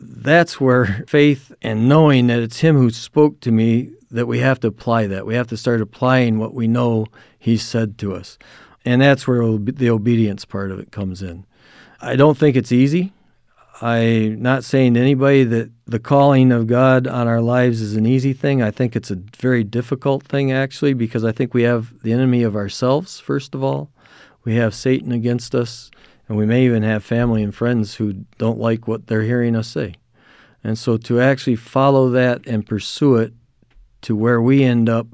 that's 0.00 0.60
where 0.60 1.04
faith 1.08 1.52
and 1.62 1.88
knowing 1.88 2.26
that 2.28 2.40
it's 2.40 2.60
Him 2.60 2.76
who 2.76 2.90
spoke 2.90 3.40
to 3.40 3.52
me, 3.52 3.90
that 4.10 4.26
we 4.26 4.38
have 4.38 4.60
to 4.60 4.68
apply 4.68 5.06
that. 5.08 5.26
We 5.26 5.34
have 5.34 5.48
to 5.48 5.56
start 5.56 5.80
applying 5.80 6.38
what 6.38 6.54
we 6.54 6.66
know 6.66 7.06
He's 7.38 7.62
said 7.62 7.98
to 7.98 8.14
us. 8.14 8.38
And 8.84 9.02
that's 9.02 9.26
where 9.26 9.58
the 9.58 9.90
obedience 9.90 10.44
part 10.44 10.70
of 10.70 10.78
it 10.78 10.92
comes 10.92 11.22
in. 11.22 11.44
I 12.00 12.16
don't 12.16 12.38
think 12.38 12.56
it's 12.56 12.72
easy. 12.72 13.12
I'm 13.80 14.42
not 14.42 14.64
saying 14.64 14.94
to 14.94 15.00
anybody 15.00 15.44
that 15.44 15.70
the 15.86 16.00
calling 16.00 16.50
of 16.50 16.66
God 16.66 17.06
on 17.06 17.28
our 17.28 17.40
lives 17.40 17.80
is 17.80 17.94
an 17.94 18.06
easy 18.06 18.32
thing. 18.32 18.60
I 18.60 18.72
think 18.72 18.96
it's 18.96 19.10
a 19.10 19.18
very 19.38 19.62
difficult 19.62 20.24
thing, 20.24 20.50
actually, 20.50 20.94
because 20.94 21.24
I 21.24 21.30
think 21.30 21.54
we 21.54 21.62
have 21.62 21.92
the 22.02 22.12
enemy 22.12 22.42
of 22.42 22.56
ourselves, 22.56 23.20
first 23.20 23.54
of 23.54 23.62
all. 23.62 23.90
We 24.44 24.56
have 24.56 24.74
Satan 24.74 25.12
against 25.12 25.54
us, 25.54 25.90
and 26.28 26.36
we 26.36 26.46
may 26.46 26.64
even 26.64 26.82
have 26.82 27.02
family 27.02 27.42
and 27.42 27.54
friends 27.54 27.94
who 27.94 28.12
don't 28.36 28.58
like 28.58 28.86
what 28.86 29.06
they're 29.06 29.22
hearing 29.22 29.56
us 29.56 29.68
say. 29.68 29.94
And 30.62 30.78
so 30.78 30.96
to 30.98 31.20
actually 31.20 31.56
follow 31.56 32.10
that 32.10 32.46
and 32.46 32.66
pursue 32.66 33.16
it 33.16 33.32
to 34.02 34.14
where 34.14 34.40
we 34.40 34.62
end 34.62 34.88
up, 34.88 35.06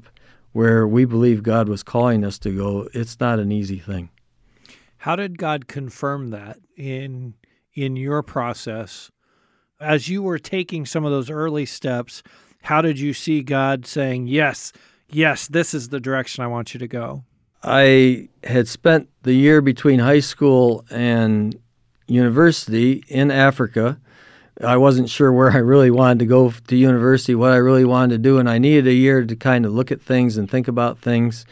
where 0.51 0.87
we 0.87 1.05
believe 1.05 1.43
God 1.43 1.69
was 1.69 1.83
calling 1.83 2.23
us 2.23 2.37
to 2.39 2.55
go, 2.55 2.89
it's 2.93 3.19
not 3.19 3.39
an 3.39 3.51
easy 3.51 3.79
thing. 3.79 4.09
How 4.97 5.15
did 5.15 5.37
God 5.37 5.67
confirm 5.67 6.31
that 6.31 6.57
in 6.75 7.35
in 7.73 7.95
your 7.95 8.23
process 8.23 9.11
as 9.79 10.09
you 10.09 10.23
were 10.23 10.39
taking 10.39 10.85
some 10.85 11.05
of 11.05 11.11
those 11.11 11.29
early 11.29 11.65
steps? 11.65 12.23
How 12.63 12.81
did 12.81 12.99
you 12.99 13.13
see 13.13 13.43
God 13.43 13.85
saying, 13.85 14.27
"Yes, 14.27 14.73
yes, 15.09 15.47
this 15.47 15.73
is 15.73 15.89
the 15.89 15.99
direction 15.99 16.43
I 16.43 16.47
want 16.47 16.73
you 16.73 16.79
to 16.79 16.87
go"? 16.87 17.23
I 17.65 18.29
had 18.43 18.67
spent 18.67 19.09
the 19.23 19.33
year 19.33 19.59
between 19.59 19.99
high 19.99 20.19
school 20.19 20.85
and 20.91 21.59
university 22.07 23.03
in 23.07 23.31
Africa. 23.31 23.99
I 24.63 24.77
wasn't 24.77 25.09
sure 25.09 25.33
where 25.33 25.51
I 25.51 25.57
really 25.57 25.89
wanted 25.89 26.19
to 26.19 26.25
go 26.25 26.51
to 26.51 26.75
university, 26.75 27.33
what 27.33 27.51
I 27.51 27.57
really 27.57 27.83
wanted 27.83 28.15
to 28.15 28.17
do, 28.19 28.37
and 28.37 28.47
I 28.47 28.59
needed 28.59 28.87
a 28.87 28.93
year 28.93 29.25
to 29.25 29.35
kind 29.35 29.65
of 29.65 29.73
look 29.73 29.91
at 29.91 30.01
things 30.01 30.37
and 30.37 30.49
think 30.49 30.67
about 30.67 30.99
things. 30.99 31.45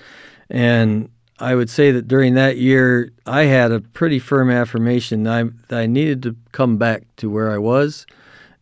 And 0.51 1.09
I 1.39 1.55
would 1.55 1.69
say 1.69 1.91
that 1.91 2.07
during 2.07 2.35
that 2.35 2.57
year, 2.57 3.11
I 3.25 3.43
had 3.43 3.71
a 3.71 3.79
pretty 3.79 4.19
firm 4.19 4.51
affirmation 4.51 5.23
that 5.23 5.33
I, 5.33 5.49
that 5.69 5.79
I 5.79 5.87
needed 5.87 6.21
to 6.23 6.35
come 6.51 6.77
back 6.77 7.03
to 7.17 7.29
where 7.29 7.51
I 7.51 7.57
was, 7.57 8.05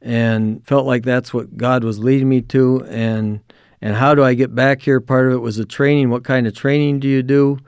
and 0.01 0.65
felt 0.65 0.87
like 0.87 1.03
that's 1.03 1.33
what 1.33 1.57
God 1.57 1.83
was 1.83 1.99
leading 1.99 2.29
me 2.29 2.41
to. 2.43 2.85
And 2.87 3.41
and 3.81 3.95
how 3.95 4.15
do 4.15 4.23
I 4.23 4.33
get 4.33 4.53
back 4.53 4.81
here? 4.81 5.01
Part 5.01 5.27
of 5.27 5.33
it 5.33 5.37
was 5.37 5.57
the 5.57 5.65
training. 5.65 6.09
What 6.09 6.23
kind 6.23 6.47
of 6.47 6.55
training 6.55 6.99
do 6.99 7.07
you 7.07 7.23
do? 7.23 7.59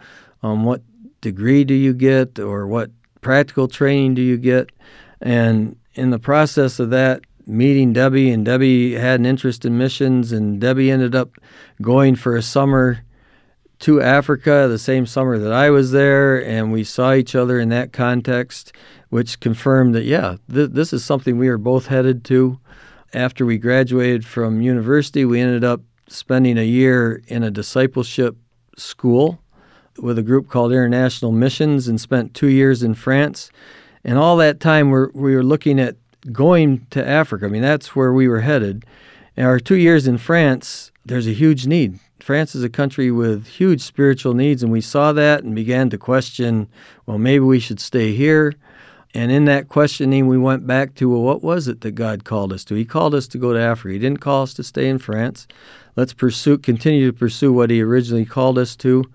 Um, 0.41 0.63
what 0.63 0.81
degree 1.21 1.63
do 1.63 1.73
you 1.73 1.93
get, 1.93 2.39
or 2.39 2.67
what 2.67 2.91
practical 3.21 3.67
training 3.67 4.15
do 4.15 4.21
you 4.21 4.37
get? 4.37 4.71
And 5.21 5.77
in 5.95 6.09
the 6.09 6.19
process 6.19 6.79
of 6.79 6.89
that, 6.89 7.21
meeting 7.45 7.93
Debbie, 7.93 8.31
and 8.31 8.45
Debbie 8.45 8.93
had 8.93 9.19
an 9.19 9.25
interest 9.25 9.65
in 9.65 9.77
missions, 9.77 10.31
and 10.31 10.59
Debbie 10.59 10.91
ended 10.91 11.15
up 11.15 11.31
going 11.81 12.15
for 12.15 12.35
a 12.35 12.41
summer 12.41 13.03
to 13.79 14.01
Africa 14.01 14.67
the 14.69 14.79
same 14.79 15.05
summer 15.05 15.37
that 15.37 15.51
I 15.51 15.69
was 15.69 15.91
there, 15.91 16.43
and 16.45 16.71
we 16.71 16.83
saw 16.83 17.13
each 17.13 17.35
other 17.35 17.59
in 17.59 17.69
that 17.69 17.91
context, 17.91 18.71
which 19.09 19.39
confirmed 19.39 19.93
that, 19.95 20.05
yeah, 20.05 20.37
th- 20.51 20.69
this 20.71 20.93
is 20.93 21.03
something 21.03 21.37
we 21.37 21.49
are 21.49 21.57
both 21.57 21.87
headed 21.87 22.23
to. 22.25 22.59
After 23.13 23.45
we 23.45 23.57
graduated 23.57 24.25
from 24.25 24.61
university, 24.61 25.25
we 25.25 25.39
ended 25.39 25.63
up 25.63 25.81
spending 26.13 26.57
a 26.57 26.63
year 26.63 27.21
in 27.27 27.43
a 27.43 27.51
discipleship 27.51 28.37
school 28.77 29.39
with 29.97 30.17
a 30.17 30.23
group 30.23 30.47
called 30.47 30.71
International 30.71 31.31
Missions 31.31 31.87
and 31.87 31.99
spent 31.99 32.33
two 32.33 32.47
years 32.47 32.83
in 32.83 32.93
France. 32.93 33.51
And 34.03 34.17
all 34.17 34.37
that 34.37 34.59
time, 34.59 34.89
we're, 34.89 35.09
we 35.13 35.35
were 35.35 35.43
looking 35.43 35.79
at 35.79 35.95
going 36.31 36.85
to 36.91 37.05
Africa. 37.05 37.45
I 37.45 37.49
mean, 37.49 37.61
that's 37.61 37.95
where 37.95 38.13
we 38.13 38.27
were 38.27 38.41
headed. 38.41 38.85
And 39.35 39.47
our 39.47 39.59
two 39.59 39.75
years 39.75 40.07
in 40.07 40.17
France, 40.17 40.91
there's 41.05 41.27
a 41.27 41.33
huge 41.33 41.67
need. 41.67 41.99
France 42.19 42.55
is 42.55 42.63
a 42.63 42.69
country 42.69 43.11
with 43.11 43.45
huge 43.47 43.81
spiritual 43.81 44.33
needs, 44.33 44.63
and 44.63 44.71
we 44.71 44.79
saw 44.79 45.11
that 45.11 45.43
and 45.43 45.53
began 45.53 45.89
to 45.89 45.97
question 45.97 46.67
well, 47.05 47.17
maybe 47.17 47.43
we 47.43 47.59
should 47.59 47.81
stay 47.81 48.13
here. 48.13 48.53
And 49.13 49.31
in 49.31 49.45
that 49.45 49.69
questioning, 49.69 50.27
we 50.27 50.37
went 50.37 50.65
back 50.65 50.95
to 50.95 51.09
well, 51.09 51.21
what 51.21 51.43
was 51.43 51.67
it 51.67 51.81
that 51.81 51.91
God 51.91 52.23
called 52.23 52.51
us 52.51 52.63
to? 52.65 52.75
He 52.75 52.85
called 52.85 53.13
us 53.13 53.27
to 53.27 53.37
go 53.37 53.53
to 53.53 53.59
Africa. 53.59 53.93
He 53.93 53.99
didn't 53.99 54.21
call 54.21 54.43
us 54.43 54.53
to 54.55 54.63
stay 54.63 54.89
in 54.89 54.97
France. 54.97 55.47
Let's 55.95 56.13
pursue, 56.13 56.57
continue 56.57 57.11
to 57.11 57.17
pursue 57.17 57.53
what 57.53 57.69
He 57.69 57.81
originally 57.81 58.25
called 58.25 58.57
us 58.57 58.75
to, 58.77 59.05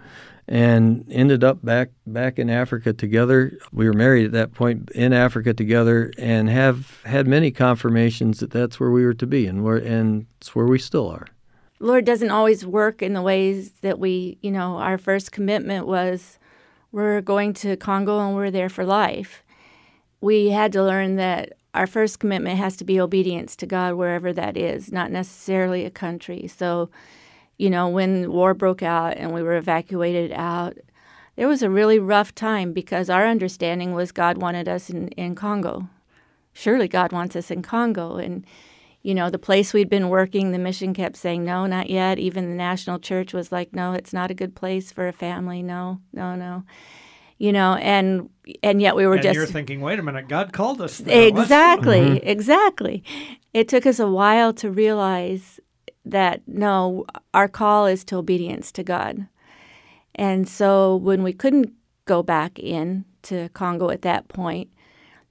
and 0.47 1.05
ended 1.11 1.43
up 1.43 1.64
back 1.64 1.90
back 2.07 2.38
in 2.38 2.49
Africa 2.49 2.93
together. 2.93 3.59
We 3.73 3.87
were 3.87 3.93
married 3.93 4.26
at 4.26 4.33
that 4.33 4.55
point 4.55 4.90
in 4.93 5.12
Africa 5.12 5.52
together, 5.52 6.12
and 6.17 6.49
have 6.49 7.02
had 7.05 7.26
many 7.26 7.50
confirmations 7.50 8.38
that 8.38 8.52
that's 8.52 8.78
where 8.78 8.93
we 8.93 9.05
were 9.05 9.14
to 9.14 9.26
be, 9.26 9.49
and 9.49 9.64
where 9.64 9.78
and 9.78 10.26
it's 10.40 10.55
where 10.55 10.67
we 10.67 10.78
still 10.78 11.09
are. 11.11 11.26
Lord 11.81 12.05
doesn't 12.05 12.31
always 12.31 12.64
work 12.64 13.02
in 13.02 13.12
the 13.12 13.23
ways 13.23 13.71
that 13.83 13.99
we, 13.99 14.38
you 14.43 14.50
know, 14.50 14.78
our 14.78 14.99
first 14.99 15.31
commitment 15.31 15.87
was 15.87 16.38
we're 16.90 17.21
going 17.21 17.52
to 17.55 17.76
Congo 17.76 18.19
and 18.21 18.35
we're 18.35 18.50
there 18.50 18.69
for 18.69 18.85
life. 18.85 19.45
We 20.21 20.51
had 20.51 20.73
to 20.73 20.83
learn 20.83 21.17
that 21.17 21.55
our 21.75 21.87
first 21.87 22.19
commitment 22.19 22.59
has 22.59 22.77
to 22.79 22.85
be 22.85 23.01
obedience 23.01 23.55
to 23.57 23.67
God 23.67 23.95
wherever 23.95 24.33
that 24.33 24.57
is, 24.57 24.91
not 24.91 25.13
necessarily 25.13 25.85
a 25.85 25.91
country. 25.91 26.49
So, 26.49 26.91
you 27.57 27.71
know, 27.71 27.89
when 27.89 28.33
war 28.33 28.55
broke 28.55 28.83
out 28.83 29.17
and 29.17 29.33
we 29.33 29.43
were 29.43 29.57
evacuated 29.57 30.33
out, 30.33 30.77
there 31.37 31.47
was 31.47 31.63
a 31.63 31.71
really 31.71 31.99
rough 31.99 32.35
time 32.35 32.73
because 32.73 33.09
our 33.09 33.27
understanding 33.27 33.95
was 33.95 34.11
God 34.11 34.39
wanted 34.39 34.69
us 34.69 34.91
in, 34.91 35.09
in 35.09 35.35
Congo. 35.35 35.89
Surely 36.53 36.89
God 36.89 37.13
wants 37.13 37.37
us 37.37 37.51
in 37.51 37.63
Congo. 37.63 38.17
And 38.17 38.45
you 39.03 39.15
know, 39.15 39.31
the 39.31 39.39
place 39.39 39.73
we'd 39.73 39.89
been 39.89 40.09
working, 40.09 40.51
the 40.51 40.59
mission 40.59 40.93
kept 40.93 41.17
saying, 41.17 41.45
no, 41.45 41.67
not 41.67 41.89
yet. 41.89 42.19
Even 42.19 42.51
the 42.51 42.57
national 42.57 42.99
church 42.99 43.33
was 43.33 43.53
like, 43.53 43.73
no, 43.73 43.93
it's 43.93 44.13
not 44.13 44.31
a 44.31 44.35
good 44.35 44.55
place 44.55 44.91
for 44.91 45.07
a 45.07 45.13
family. 45.13 45.63
No, 45.63 46.01
no, 46.13 46.35
no. 46.35 46.65
You 47.38 47.52
know, 47.52 47.76
and 47.76 48.28
and 48.62 48.83
yet 48.83 48.97
we 48.97 49.07
were 49.07 49.14
and 49.14 49.23
just. 49.23 49.35
You're 49.35 49.47
thinking, 49.47 49.80
wait 49.80 49.99
a 49.99 50.02
minute, 50.02 50.28
God 50.28 50.52
called 50.52 50.80
us. 50.80 50.99
There. 50.99 51.28
Exactly, 51.28 52.00
mm-hmm. 52.00 52.28
exactly. 52.28 53.04
It 53.54 53.68
took 53.68 53.87
us 53.87 53.99
a 53.99 54.09
while 54.09 54.52
to 54.54 54.71
realize 54.71 55.61
that 56.04 56.42
no, 56.47 57.04
our 57.33 57.49
call 57.49 57.87
is 57.87 58.04
to 58.04 58.16
obedience 58.16 58.73
to 58.73 58.83
God. 58.83 59.28
And 60.14 60.49
so 60.49 60.97
when 60.97 61.23
we 61.23 61.33
couldn't 61.33 61.73
go 62.07 62.23
back 62.23 62.59
in 62.59 63.04
to 63.23 63.49
Congo 63.50 63.90
at 63.90 64.02
that 64.02 64.28
point, 64.28 64.71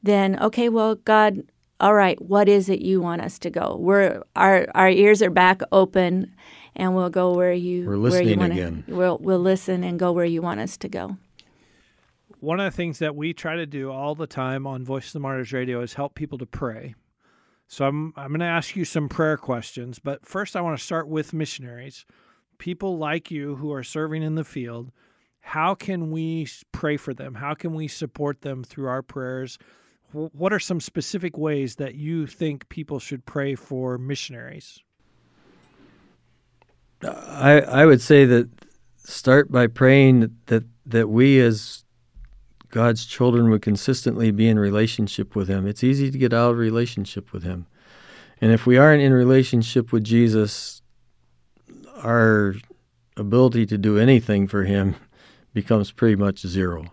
then 0.01 0.39
okay, 0.39 0.69
well, 0.69 0.95
God, 0.95 1.43
all 1.79 1.93
right, 1.93 2.21
what 2.21 2.47
is 2.47 2.69
it 2.69 2.81
you 2.81 3.01
want 3.01 3.21
us 3.21 3.37
to 3.39 3.49
go? 3.49 3.75
We're 3.79 4.23
our 4.35 4.67
our 4.73 4.89
ears 4.89 5.21
are 5.21 5.29
back 5.29 5.61
open, 5.71 6.33
and 6.75 6.95
we'll 6.95 7.09
go 7.09 7.33
where 7.33 7.53
you 7.53 7.85
We're 7.85 7.97
listening 7.97 8.25
where 8.25 8.33
you 8.33 8.39
wanna, 8.39 8.53
again. 8.53 8.83
We'll 8.87 9.17
we'll 9.17 9.39
listen 9.39 9.83
and 9.83 9.99
go 9.99 10.11
where 10.11 10.25
you 10.25 10.41
want 10.41 10.61
us 10.61 10.77
to 10.77 10.87
go. 10.87 11.17
One 12.39 12.59
of 12.59 12.71
the 12.71 12.75
things 12.75 12.99
that 12.99 13.15
we 13.15 13.33
try 13.33 13.55
to 13.55 13.65
do 13.65 13.91
all 13.91 14.13
the 14.13 14.27
time 14.27 14.67
on 14.67 14.85
Voice 14.85 15.07
of 15.07 15.13
the 15.13 15.19
Martyrs 15.19 15.53
Radio 15.53 15.81
is 15.81 15.95
help 15.95 16.13
people 16.13 16.37
to 16.37 16.45
pray. 16.45 16.95
So 17.67 17.85
I'm 17.85 18.13
I'm 18.15 18.29
going 18.29 18.39
to 18.39 18.45
ask 18.45 18.75
you 18.75 18.85
some 18.85 19.09
prayer 19.09 19.37
questions, 19.37 19.99
but 19.99 20.25
first 20.25 20.55
I 20.55 20.61
want 20.61 20.77
to 20.77 20.83
start 20.83 21.07
with 21.07 21.33
missionaries, 21.33 22.05
people 22.57 22.97
like 22.97 23.31
you 23.31 23.55
who 23.55 23.73
are 23.73 23.83
serving 23.83 24.23
in 24.23 24.35
the 24.35 24.43
field. 24.43 24.91
How 25.39 25.75
can 25.75 26.11
we 26.11 26.47
pray 26.71 26.97
for 26.97 27.13
them? 27.13 27.35
How 27.35 27.53
can 27.53 27.73
we 27.73 27.87
support 27.87 28.41
them 28.41 28.63
through 28.63 28.87
our 28.87 29.01
prayers? 29.01 29.57
what 30.11 30.53
are 30.53 30.59
some 30.59 30.79
specific 30.79 31.37
ways 31.37 31.75
that 31.75 31.95
you 31.95 32.25
think 32.25 32.69
people 32.69 32.99
should 32.99 33.25
pray 33.25 33.55
for 33.55 33.97
missionaries? 33.97 34.79
I 37.03 37.61
I 37.61 37.85
would 37.85 38.01
say 38.01 38.25
that 38.25 38.49
start 38.97 39.51
by 39.51 39.67
praying 39.67 40.35
that 40.47 40.63
that 40.85 41.09
we 41.09 41.39
as 41.39 41.83
God's 42.69 43.05
children 43.05 43.49
would 43.49 43.61
consistently 43.61 44.31
be 44.31 44.47
in 44.47 44.59
relationship 44.59 45.35
with 45.35 45.47
him. 45.47 45.65
It's 45.65 45.83
easy 45.83 46.11
to 46.11 46.17
get 46.17 46.33
out 46.33 46.51
of 46.51 46.57
relationship 46.57 47.31
with 47.31 47.43
him. 47.43 47.65
And 48.41 48.51
if 48.51 48.65
we 48.65 48.77
aren't 48.77 49.01
in 49.01 49.13
relationship 49.13 49.91
with 49.91 50.03
Jesus, 50.03 50.81
our 52.03 52.55
ability 53.15 53.65
to 53.67 53.77
do 53.77 53.97
anything 53.97 54.47
for 54.47 54.63
him 54.63 54.95
becomes 55.53 55.91
pretty 55.91 56.15
much 56.15 56.45
zero. 56.45 56.85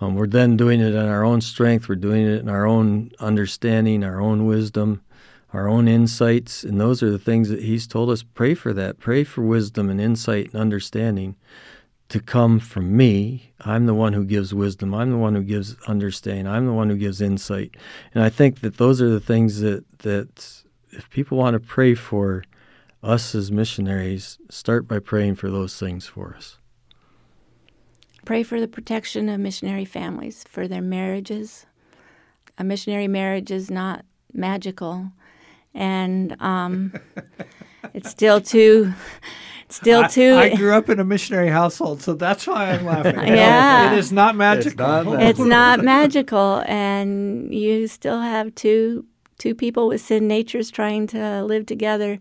Um, 0.00 0.14
we're 0.14 0.26
then 0.26 0.56
doing 0.56 0.80
it 0.80 0.94
in 0.94 1.08
our 1.08 1.24
own 1.24 1.40
strength. 1.40 1.88
We're 1.88 1.96
doing 1.96 2.26
it 2.26 2.40
in 2.40 2.48
our 2.48 2.66
own 2.66 3.10
understanding, 3.18 4.04
our 4.04 4.20
own 4.20 4.46
wisdom, 4.46 5.02
our 5.52 5.68
own 5.68 5.88
insights. 5.88 6.62
And 6.62 6.80
those 6.80 7.02
are 7.02 7.10
the 7.10 7.18
things 7.18 7.48
that 7.48 7.62
He's 7.62 7.86
told 7.86 8.10
us 8.10 8.22
pray 8.22 8.54
for 8.54 8.72
that. 8.74 8.98
Pray 8.98 9.24
for 9.24 9.42
wisdom 9.42 9.90
and 9.90 10.00
insight 10.00 10.52
and 10.52 10.60
understanding 10.60 11.34
to 12.08 12.20
come 12.20 12.58
from 12.58 12.96
me. 12.96 13.52
I'm 13.60 13.86
the 13.86 13.94
one 13.94 14.14
who 14.14 14.24
gives 14.24 14.54
wisdom. 14.54 14.94
I'm 14.94 15.10
the 15.10 15.18
one 15.18 15.34
who 15.34 15.42
gives 15.42 15.76
understanding. 15.86 16.46
I'm 16.46 16.66
the 16.66 16.72
one 16.72 16.88
who 16.88 16.96
gives 16.96 17.20
insight. 17.20 17.76
And 18.14 18.22
I 18.24 18.30
think 18.30 18.60
that 18.60 18.78
those 18.78 19.02
are 19.02 19.10
the 19.10 19.20
things 19.20 19.60
that, 19.60 19.84
that 19.98 20.62
if 20.90 21.08
people 21.10 21.36
want 21.36 21.54
to 21.54 21.60
pray 21.60 21.94
for 21.94 22.44
us 23.02 23.34
as 23.34 23.52
missionaries, 23.52 24.38
start 24.48 24.88
by 24.88 24.98
praying 24.98 25.36
for 25.36 25.50
those 25.50 25.78
things 25.78 26.06
for 26.06 26.34
us. 26.34 26.56
Pray 28.24 28.42
for 28.42 28.60
the 28.60 28.68
protection 28.68 29.28
of 29.28 29.40
missionary 29.40 29.84
families, 29.84 30.44
for 30.48 30.66
their 30.66 30.82
marriages. 30.82 31.66
A 32.56 32.64
missionary 32.64 33.08
marriage 33.08 33.50
is 33.50 33.70
not 33.70 34.04
magical. 34.32 35.12
And 35.74 36.40
um, 36.40 36.92
it's 37.94 38.10
still 38.10 38.40
too 38.40 38.92
still 39.68 40.04
I- 40.04 40.08
too 40.08 40.34
I, 40.36 40.54
grew 40.54 40.74
up 40.74 40.88
in 40.88 40.98
a 41.00 41.04
missionary 41.04 41.48
household, 41.48 42.02
so 42.02 42.14
that's 42.14 42.46
why 42.46 42.70
I'm 42.70 42.84
laughing. 42.84 43.16
Yeah. 43.26 43.92
It 43.92 43.98
is 43.98 44.12
not 44.12 44.36
magical. 44.36 44.86
not 44.86 45.04
magical. 45.06 45.28
it's 45.28 45.38
not 45.40 45.84
magical 45.84 46.62
and 46.66 47.52
you 47.54 47.86
still 47.86 48.20
have 48.20 48.54
two 48.54 49.06
two 49.38 49.54
people 49.54 49.86
with 49.88 50.00
sin 50.00 50.26
natures 50.26 50.70
trying 50.70 51.06
to 51.08 51.42
live 51.44 51.66
together 51.66 52.18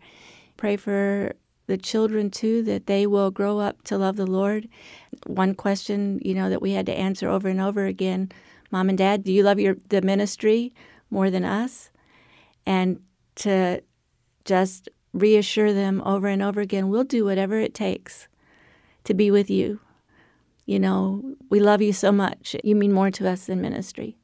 pray 0.57 0.75
for 0.77 1.33
the 1.67 1.77
children 1.77 2.29
too 2.29 2.61
that 2.63 2.85
they 2.87 3.07
will 3.07 3.31
grow 3.31 3.59
up 3.59 3.83
to 3.83 3.97
love 3.97 4.15
the 4.17 4.25
lord 4.25 4.67
one 5.25 5.53
question 5.55 6.19
you 6.23 6.33
know 6.35 6.49
that 6.49 6.61
we 6.61 6.71
had 6.73 6.85
to 6.85 6.93
answer 6.93 7.27
over 7.29 7.47
and 7.47 7.59
over 7.59 7.85
again 7.85 8.31
mom 8.71 8.89
and 8.89 8.97
dad 8.97 9.23
do 9.23 9.31
you 9.33 9.43
love 9.43 9.59
your 9.59 9.75
the 9.89 10.01
ministry 10.01 10.73
more 11.09 11.29
than 11.31 11.43
us 11.43 11.89
and 12.65 12.99
to 13.35 13.81
just 14.45 14.89
reassure 15.13 15.73
them 15.73 16.01
over 16.05 16.27
and 16.27 16.41
over 16.41 16.61
again 16.61 16.89
we'll 16.89 17.03
do 17.03 17.25
whatever 17.25 17.59
it 17.59 17.73
takes 17.73 18.27
to 19.03 19.13
be 19.13 19.31
with 19.31 19.49
you 19.49 19.79
you 20.67 20.79
know, 20.79 21.23
we 21.49 21.61
love 21.61 21.81
you 21.81 21.93
so 21.93 22.11
much. 22.11 22.55
You 22.61 22.75
mean 22.75 22.91
more 22.91 23.09
to 23.09 23.27
us 23.27 23.45
than 23.45 23.61
ministry. 23.61 24.17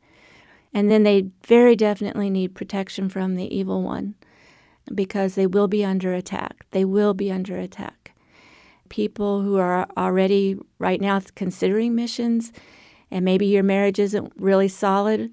And 0.73 0.91
then 0.91 1.03
they 1.03 1.29
very 1.47 1.75
definitely 1.75 2.29
need 2.29 2.53
protection 2.53 3.07
from 3.07 3.35
the 3.35 3.55
evil 3.55 3.81
one 3.81 4.15
because 4.93 5.35
they 5.35 5.47
will 5.47 5.69
be 5.69 5.85
under 5.85 6.13
attack. 6.13 6.65
They 6.71 6.83
will 6.83 7.13
be 7.13 7.31
under 7.31 7.57
attack. 7.57 8.11
People 8.89 9.41
who 9.41 9.57
are 9.57 9.87
already 9.95 10.57
right 10.79 10.99
now 10.99 11.21
considering 11.33 11.95
missions, 11.95 12.51
and 13.09 13.23
maybe 13.23 13.45
your 13.45 13.63
marriage 13.63 13.97
isn't 13.97 14.33
really 14.35 14.67
solid, 14.67 15.31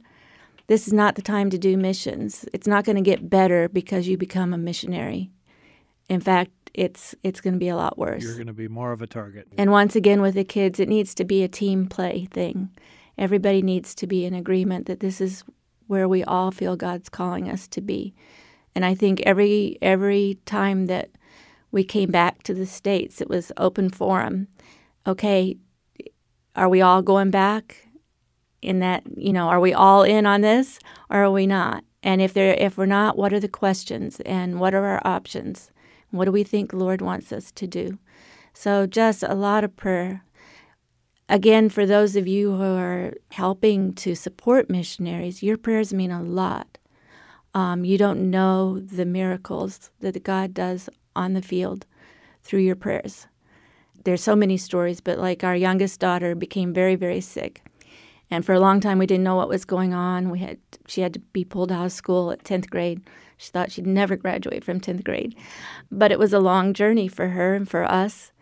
this 0.69 0.87
is 0.87 0.93
not 0.93 1.17
the 1.17 1.23
time 1.23 1.51
to 1.51 1.59
do 1.59 1.77
missions. 1.77 2.45
It's 2.53 2.69
not 2.69 2.85
going 2.85 2.95
to 2.95 3.03
get 3.03 3.29
better 3.29 3.69
because 3.69 4.07
you 4.07 4.17
become 4.17 4.55
a 4.55 4.59
missionary. 4.59 5.33
In 6.11 6.21
fact, 6.21 6.51
it's 6.75 7.15
it's 7.23 7.41
going 7.41 7.55
to 7.55 7.59
be 7.59 7.69
a 7.69 7.77
lot 7.77 7.97
worse. 7.97 8.23
You're 8.23 8.35
going 8.35 8.49
to 8.49 8.53
be 8.53 8.69
more 8.69 8.93
of 8.93 9.01
a 9.01 9.07
target. 9.07 9.47
And 9.57 9.71
once 9.71 9.95
again, 9.95 10.21
with 10.21 10.35
the 10.35 10.45
kids, 10.45 10.81
it 10.81 10.89
needs 10.89 11.15
to 11.15 11.25
be 11.25 11.43
a 11.43 11.49
team 11.49 11.87
play 11.87 12.29
thing. 12.31 12.71
Everybody 13.17 13.63
needs 13.63 13.95
to 13.95 14.07
be 14.07 14.25
in 14.25 14.35
agreement 14.35 14.87
that 14.87 15.01
this 15.01 15.21
is 15.21 15.45
where 15.87 16.09
we 16.09 16.25
all 16.25 16.51
feel 16.51 16.77
God's 16.77 17.09
calling 17.09 17.49
us 17.49 17.69
to 17.69 17.81
be. 17.81 18.13
And 18.75 18.85
I 18.85 18.95
think 18.95 19.21
every 19.23 19.79
every 19.81 20.39
time 20.47 20.87
that 20.87 21.11
we 21.71 21.85
came 21.85 22.11
back 22.11 22.43
to 22.43 22.55
the 22.55 22.67
states, 22.67 23.21
it 23.21 23.29
was 23.29 23.53
open 23.57 23.89
forum. 23.89 24.49
Okay, 25.07 25.57
are 26.57 26.69
we 26.69 26.83
all 26.83 27.03
going 27.03 27.31
back? 27.31 27.87
In 28.63 28.81
that, 28.81 29.05
you 29.17 29.33
know, 29.33 29.49
are 29.49 29.61
we 29.61 29.73
all 29.73 30.03
in 30.03 30.27
on 30.27 30.43
this, 30.43 30.79
or 31.09 31.25
are 31.25 31.31
we 31.31 31.47
not? 31.47 31.83
And 32.03 32.21
if 32.21 32.35
they're 32.35 32.55
if 32.55 32.77
we're 32.77 32.87
not, 32.87 33.17
what 33.17 33.33
are 33.33 33.41
the 33.41 33.49
questions 33.49 34.21
and 34.27 34.61
what 34.61 34.75
are 34.75 34.85
our 34.85 35.01
options? 35.05 35.71
What 36.11 36.25
do 36.25 36.33
we 36.33 36.45
think 36.45 36.73
Lord 36.73 37.01
wants 37.01 37.33
us 37.33 37.53
to 37.53 37.67
do? 37.67 37.99
So, 38.53 38.87
just 38.87 39.23
a 39.23 39.35
lot 39.35 39.65
of 39.65 39.77
prayer. 39.77 40.25
Again, 41.29 41.69
for 41.69 41.87
those 41.87 42.17
of 42.17 42.27
you 42.27 42.57
who 42.57 42.77
are 42.77 43.15
helping 43.31 43.95
to 43.95 44.17
support 44.17 44.69
missionaries, 44.69 45.43
your 45.43 45.57
prayers 45.57 45.95
mean 45.95 46.11
a 46.11 46.23
lot. 46.23 46.79
Um, 47.55 47.85
you 47.85 47.97
don't 47.97 48.31
know 48.31 48.81
the 48.81 49.05
miracles 49.05 49.91
that 50.01 50.23
God 50.25 50.55
does 50.55 50.89
on 51.15 51.35
the 51.35 51.43
field 51.43 51.87
through 52.43 52.61
your 52.61 52.77
prayers. 52.77 53.29
There's 54.05 54.23
so 54.23 54.35
many 54.35 54.57
stories, 54.57 55.01
but 55.01 55.19
like 55.19 55.45
our 55.45 55.55
youngest 55.55 56.01
daughter 56.01 56.35
became 56.35 56.73
very, 56.73 56.97
very 56.97 57.21
sick. 57.21 57.63
And 58.31 58.45
for 58.47 58.53
a 58.53 58.61
long 58.61 58.81
time, 58.81 58.99
we 58.99 59.07
didn't 59.07 59.25
know 59.25 59.37
what 59.37 59.49
was 59.49 59.65
going 59.65 59.93
on. 59.93 60.31
We 60.31 60.39
had 60.39 60.59
she 60.87 61.01
had 61.01 61.15
to 61.15 61.21
be 61.21 61.45
pulled 61.45 61.73
out 61.73 61.87
of 61.87 61.93
school 61.93 62.31
at 62.31 62.45
10th 62.45 62.71
grade. 62.71 63.03
She 63.37 63.51
thought 63.51 63.73
she'd 63.73 63.87
never 63.87 64.17
graduate 64.17 64.65
from 64.65 64.81
10th 64.81 65.05
grade. 65.05 65.37
But 65.91 66.13
it 66.13 66.19
was 66.19 66.33
a 66.33 66.39
long 66.39 66.73
journey 66.75 67.09
for 67.09 67.29
her 67.29 67.55
and 67.55 67.69
for 67.69 67.85
us. 67.85 68.33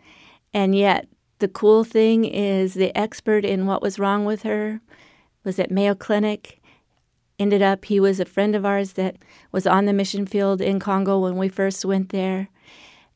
And 0.53 0.75
yet, 0.75 1.07
the 1.39 1.47
cool 1.47 1.83
thing 1.83 2.25
is 2.25 2.73
the 2.73 2.95
expert 2.97 3.45
in 3.45 3.65
what 3.65 3.81
was 3.81 3.97
wrong 3.97 4.25
with 4.25 4.43
her 4.43 4.81
was 5.43 5.57
at 5.57 5.71
Mayo 5.71 5.95
Clinic. 5.95 6.61
Ended 7.39 7.61
up, 7.61 7.85
he 7.85 7.99
was 7.99 8.19
a 8.19 8.25
friend 8.25 8.55
of 8.55 8.65
ours 8.65 8.93
that 8.93 9.15
was 9.51 9.65
on 9.65 9.85
the 9.85 9.93
mission 9.93 10.25
field 10.25 10.59
in 10.59 10.79
Congo 10.79 11.19
when 11.19 11.37
we 11.37 11.47
first 11.47 11.85
went 11.85 12.09
there. 12.09 12.49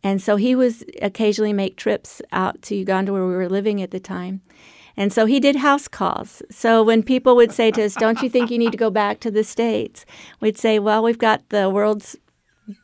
And 0.02 0.22
so 0.22 0.38
he 0.38 0.56
was 0.56 0.84
occasionally 1.02 1.54
make 1.54 1.76
trips 1.76 2.22
out 2.32 2.62
to 2.64 2.76
Uganda 2.76 3.12
where 3.12 3.26
we 3.26 3.34
were 3.34 3.50
living 3.50 3.82
at 3.82 3.92
the 3.92 4.00
time. 4.00 4.42
And 4.96 5.12
so 5.12 5.26
he 5.26 5.40
did 5.40 5.58
house 5.58 5.88
calls. 5.88 6.42
So 6.52 6.84
when 6.84 7.04
people 7.04 7.36
would 7.36 7.52
say 7.52 7.72
to 7.72 7.84
us, 7.84 7.96
Don't 7.96 8.22
you 8.22 8.30
think 8.30 8.52
you 8.52 8.60
need 8.60 8.72
to 8.72 8.78
go 8.78 8.90
back 8.90 9.20
to 9.22 9.32
the 9.32 9.44
States? 9.44 10.06
We'd 10.40 10.58
say, 10.58 10.80
Well, 10.80 11.04
we've 11.04 11.18
got 11.18 11.50
the 11.50 11.70
world's 11.70 12.16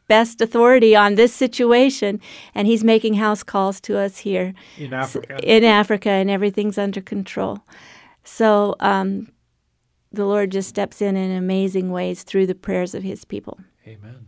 best 0.08 0.42
authority 0.42 0.96
on 0.96 1.16
this 1.16 1.34
situation, 1.34 2.20
and 2.54 2.68
he's 2.68 2.84
making 2.84 3.14
house 3.16 3.44
calls 3.44 3.80
to 3.82 3.98
us 3.98 4.20
here 4.20 4.54
In 4.78 4.94
Africa. 4.94 5.40
in 5.44 5.64
Africa, 5.64 6.10
and 6.10 6.30
everything's 6.30 6.78
under 6.78 7.02
control. 7.02 7.60
So 8.24 8.76
um, 8.80 9.32
the 10.12 10.26
Lord 10.26 10.52
just 10.52 10.70
steps 10.70 11.02
in 11.02 11.16
in 11.16 11.32
amazing 11.32 11.92
ways 11.92 12.24
through 12.24 12.48
the 12.48 12.56
prayers 12.56 12.94
of 12.94 13.04
his 13.04 13.24
people. 13.24 13.60
Amen. 13.88 14.28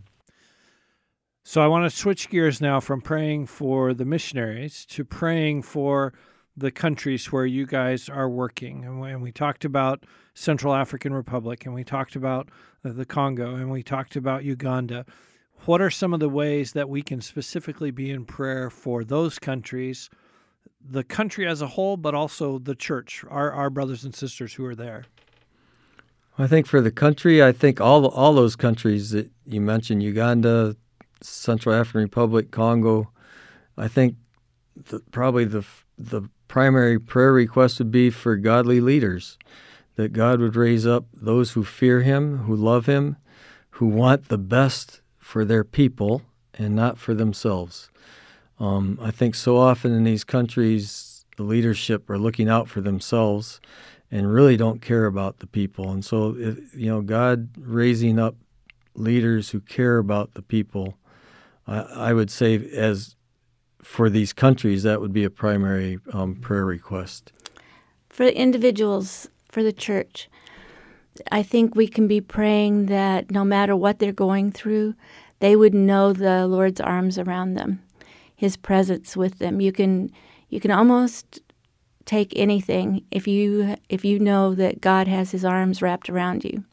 So 1.43 1.61
I 1.61 1.67
want 1.67 1.89
to 1.91 1.95
switch 1.95 2.29
gears 2.29 2.61
now 2.61 2.79
from 2.79 3.01
praying 3.01 3.47
for 3.47 3.93
the 3.93 4.05
missionaries 4.05 4.85
to 4.87 5.03
praying 5.03 5.63
for 5.63 6.13
the 6.61 6.71
countries 6.71 7.31
where 7.31 7.45
you 7.45 7.65
guys 7.65 8.07
are 8.07 8.29
working. 8.29 8.85
And 8.85 9.01
we, 9.01 9.09
and 9.09 9.21
we 9.21 9.31
talked 9.31 9.65
about 9.65 10.05
Central 10.33 10.73
African 10.73 11.13
Republic, 11.13 11.65
and 11.65 11.73
we 11.73 11.83
talked 11.83 12.15
about 12.15 12.49
uh, 12.85 12.93
the 12.93 13.05
Congo, 13.05 13.55
and 13.55 13.69
we 13.69 13.83
talked 13.83 14.15
about 14.15 14.43
Uganda. 14.43 15.05
What 15.65 15.81
are 15.81 15.89
some 15.89 16.13
of 16.13 16.19
the 16.19 16.29
ways 16.29 16.73
that 16.73 16.87
we 16.87 17.01
can 17.01 17.19
specifically 17.21 17.91
be 17.91 18.11
in 18.11 18.25
prayer 18.25 18.69
for 18.69 19.03
those 19.03 19.39
countries, 19.39 20.09
the 20.79 21.03
country 21.03 21.47
as 21.47 21.61
a 21.61 21.67
whole, 21.67 21.97
but 21.97 22.15
also 22.15 22.59
the 22.59 22.75
church, 22.75 23.25
our, 23.29 23.51
our 23.51 23.69
brothers 23.69 24.03
and 24.03 24.15
sisters 24.15 24.53
who 24.53 24.65
are 24.65 24.75
there? 24.75 25.05
I 26.37 26.47
think 26.47 26.65
for 26.65 26.81
the 26.81 26.91
country, 26.91 27.43
I 27.43 27.51
think 27.51 27.81
all 27.81 28.07
all 28.07 28.33
those 28.33 28.55
countries 28.55 29.11
that 29.11 29.29
you 29.45 29.61
mentioned, 29.61 30.01
Uganda, 30.01 30.75
Central 31.21 31.75
African 31.75 32.01
Republic, 32.01 32.51
Congo, 32.51 33.11
I 33.77 33.87
think 33.87 34.15
the, 34.75 34.99
probably 35.11 35.45
the 35.45 35.63
the 36.09 36.29
primary 36.47 36.99
prayer 36.99 37.31
request 37.33 37.79
would 37.79 37.91
be 37.91 38.09
for 38.09 38.35
godly 38.35 38.81
leaders, 38.81 39.37
that 39.95 40.13
God 40.13 40.39
would 40.39 40.55
raise 40.55 40.85
up 40.85 41.05
those 41.13 41.51
who 41.51 41.63
fear 41.63 42.01
Him, 42.01 42.39
who 42.39 42.55
love 42.55 42.85
Him, 42.87 43.17
who 43.71 43.87
want 43.87 44.27
the 44.27 44.37
best 44.37 45.01
for 45.17 45.45
their 45.45 45.63
people 45.63 46.21
and 46.53 46.75
not 46.75 46.97
for 46.97 47.13
themselves. 47.13 47.89
Um, 48.59 48.99
I 49.01 49.11
think 49.11 49.35
so 49.35 49.57
often 49.57 49.91
in 49.93 50.03
these 50.03 50.23
countries, 50.23 51.25
the 51.37 51.43
leadership 51.43 52.09
are 52.09 52.19
looking 52.19 52.49
out 52.49 52.67
for 52.67 52.81
themselves 52.81 53.59
and 54.11 54.31
really 54.31 54.57
don't 54.57 54.81
care 54.81 55.05
about 55.05 55.39
the 55.39 55.47
people. 55.47 55.89
And 55.89 56.03
so, 56.03 56.35
you 56.35 56.89
know, 56.89 57.01
God 57.01 57.49
raising 57.57 58.19
up 58.19 58.35
leaders 58.93 59.49
who 59.49 59.61
care 59.61 59.97
about 59.97 60.33
the 60.33 60.41
people, 60.41 60.97
I, 61.65 61.79
I 61.79 62.13
would 62.13 62.29
say, 62.29 62.55
as 62.75 63.15
for 63.81 64.09
these 64.09 64.33
countries, 64.33 64.83
that 64.83 65.01
would 65.01 65.13
be 65.13 65.23
a 65.23 65.29
primary 65.29 65.99
um, 66.13 66.35
prayer 66.35 66.65
request. 66.65 67.31
For 68.09 68.25
individuals, 68.25 69.29
for 69.49 69.63
the 69.63 69.73
church, 69.73 70.29
I 71.31 71.43
think 71.43 71.75
we 71.75 71.87
can 71.87 72.07
be 72.07 72.21
praying 72.21 72.87
that 72.87 73.31
no 73.31 73.43
matter 73.43 73.75
what 73.75 73.99
they're 73.99 74.11
going 74.11 74.51
through, 74.51 74.95
they 75.39 75.55
would 75.55 75.73
know 75.73 76.13
the 76.13 76.47
Lord's 76.47 76.79
arms 76.79 77.17
around 77.17 77.55
them, 77.55 77.81
His 78.35 78.57
presence 78.57 79.17
with 79.17 79.39
them. 79.39 79.59
You 79.59 79.71
can, 79.71 80.11
you 80.49 80.59
can 80.59 80.71
almost 80.71 81.39
take 82.05 82.33
anything 82.35 83.03
if 83.11 83.27
you 83.27 83.75
if 83.87 84.03
you 84.03 84.19
know 84.19 84.55
that 84.55 84.81
God 84.81 85.07
has 85.07 85.31
His 85.31 85.45
arms 85.45 85.81
wrapped 85.81 86.09
around 86.09 86.43
you 86.43 86.63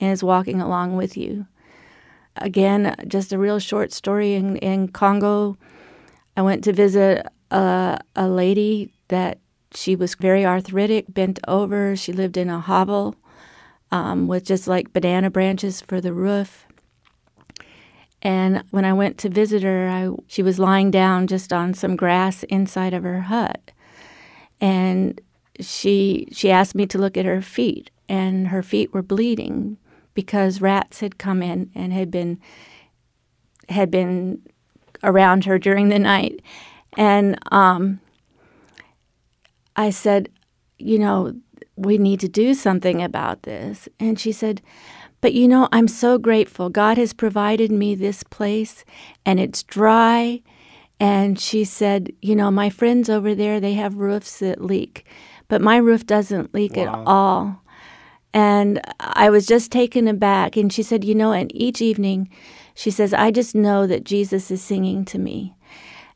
and 0.00 0.12
is 0.12 0.22
walking 0.22 0.60
along 0.60 0.96
with 0.96 1.16
you. 1.16 1.46
Again, 2.36 2.94
just 3.08 3.32
a 3.32 3.38
real 3.38 3.58
short 3.58 3.92
story 3.92 4.34
in, 4.34 4.56
in 4.58 4.88
Congo. 4.88 5.56
I 6.38 6.42
went 6.42 6.62
to 6.64 6.72
visit 6.72 7.26
a, 7.50 7.98
a 8.14 8.28
lady 8.28 8.92
that 9.08 9.40
she 9.74 9.96
was 9.96 10.14
very 10.14 10.46
arthritic, 10.46 11.12
bent 11.12 11.40
over. 11.48 11.96
She 11.96 12.12
lived 12.12 12.36
in 12.36 12.48
a 12.48 12.60
hovel 12.60 13.16
um, 13.90 14.28
with 14.28 14.44
just 14.44 14.68
like 14.68 14.92
banana 14.92 15.30
branches 15.30 15.80
for 15.80 16.00
the 16.00 16.12
roof. 16.12 16.64
And 18.22 18.62
when 18.70 18.84
I 18.84 18.92
went 18.92 19.18
to 19.18 19.28
visit 19.28 19.64
her, 19.64 19.88
I, 19.88 20.10
she 20.28 20.44
was 20.44 20.60
lying 20.60 20.92
down 20.92 21.26
just 21.26 21.52
on 21.52 21.74
some 21.74 21.96
grass 21.96 22.44
inside 22.44 22.94
of 22.94 23.02
her 23.02 23.22
hut. 23.22 23.72
And 24.60 25.20
she 25.58 26.28
she 26.30 26.52
asked 26.52 26.76
me 26.76 26.86
to 26.86 26.98
look 26.98 27.16
at 27.16 27.24
her 27.24 27.42
feet, 27.42 27.90
and 28.08 28.48
her 28.48 28.62
feet 28.62 28.94
were 28.94 29.02
bleeding 29.02 29.76
because 30.14 30.60
rats 30.60 31.00
had 31.00 31.18
come 31.18 31.42
in 31.42 31.72
and 31.74 31.92
had 31.92 32.12
been 32.12 32.38
had 33.68 33.90
been 33.90 34.40
around 35.02 35.44
her 35.44 35.58
during 35.58 35.88
the 35.88 35.98
night. 35.98 36.40
And 36.96 37.38
um, 37.52 38.00
I 39.76 39.90
said, 39.90 40.28
you 40.78 40.98
know, 40.98 41.34
we 41.76 41.96
need 41.96 42.20
to 42.20 42.28
do 42.28 42.54
something 42.54 43.02
about 43.02 43.42
this. 43.42 43.88
And 44.00 44.18
she 44.18 44.32
said, 44.32 44.60
But 45.20 45.32
you 45.32 45.46
know, 45.46 45.68
I'm 45.72 45.88
so 45.88 46.18
grateful. 46.18 46.68
God 46.68 46.98
has 46.98 47.12
provided 47.12 47.70
me 47.70 47.94
this 47.94 48.22
place 48.24 48.84
and 49.24 49.38
it's 49.38 49.62
dry. 49.62 50.42
And 51.00 51.38
she 51.38 51.64
said, 51.64 52.12
You 52.20 52.34
know, 52.34 52.50
my 52.50 52.70
friends 52.70 53.08
over 53.08 53.34
there, 53.34 53.60
they 53.60 53.74
have 53.74 53.94
roofs 53.94 54.40
that 54.40 54.62
leak, 54.62 55.06
but 55.46 55.62
my 55.62 55.76
roof 55.76 56.04
doesn't 56.04 56.52
leak 56.52 56.76
wow. 56.76 56.82
at 56.82 57.06
all. 57.06 57.62
And 58.34 58.80
I 59.00 59.30
was 59.30 59.46
just 59.46 59.72
taken 59.72 60.06
aback. 60.06 60.56
And 60.56 60.72
she 60.72 60.82
said, 60.82 61.04
You 61.04 61.14
know, 61.14 61.32
and 61.32 61.54
each 61.54 61.80
evening, 61.80 62.28
she 62.78 62.92
says, 62.92 63.12
I 63.12 63.32
just 63.32 63.56
know 63.56 63.88
that 63.88 64.04
Jesus 64.04 64.52
is 64.52 64.62
singing 64.62 65.04
to 65.06 65.18
me. 65.18 65.52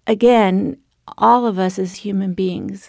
Again, 0.07 0.77
all 1.18 1.44
of 1.44 1.59
us 1.59 1.77
as 1.77 1.96
human 1.96 2.35
beings, 2.35 2.88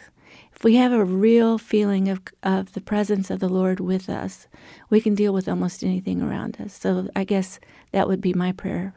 if 0.56 0.64
we 0.64 0.76
have 0.76 0.92
a 0.92 1.04
real 1.04 1.58
feeling 1.58 2.08
of, 2.08 2.22
of 2.44 2.74
the 2.74 2.82
presence 2.82 3.32
of 3.32 3.40
the 3.40 3.50
Lord 3.50 3.80
with 3.80 4.10
us, 4.10 4.46
we 4.92 5.02
can 5.02 5.16
deal 5.16 5.34
with 5.34 5.50
almost 5.50 5.84
anything 5.84 6.22
around 6.22 6.62
us. 6.62 6.76
So 6.76 7.10
I 7.16 7.24
guess 7.24 7.60
that 7.94 8.08
would 8.08 8.22
be 8.22 8.36
my 8.36 8.52
prayer. 8.52 8.94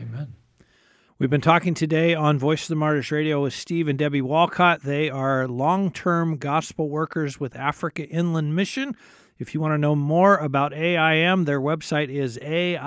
Amen. 0.00 0.32
We've 1.18 1.28
been 1.28 1.42
talking 1.42 1.74
today 1.74 2.14
on 2.14 2.38
Voice 2.38 2.62
of 2.62 2.68
the 2.68 2.76
Martyrs 2.76 3.10
Radio 3.10 3.42
with 3.42 3.52
Steve 3.52 3.88
and 3.88 3.98
Debbie 3.98 4.22
Walcott. 4.22 4.84
They 4.84 5.10
are 5.10 5.46
long 5.46 5.90
term 5.90 6.38
gospel 6.38 6.88
workers 6.88 7.38
with 7.38 7.54
Africa 7.56 8.08
Inland 8.08 8.56
Mission. 8.56 8.96
If 9.38 9.52
you 9.52 9.60
want 9.60 9.74
to 9.74 9.78
know 9.78 9.96
more 9.96 10.36
about 10.36 10.72
AIM, 10.72 11.44
their 11.44 11.60
website 11.60 12.08
is 12.08 12.38
aimint.org. 12.38 12.82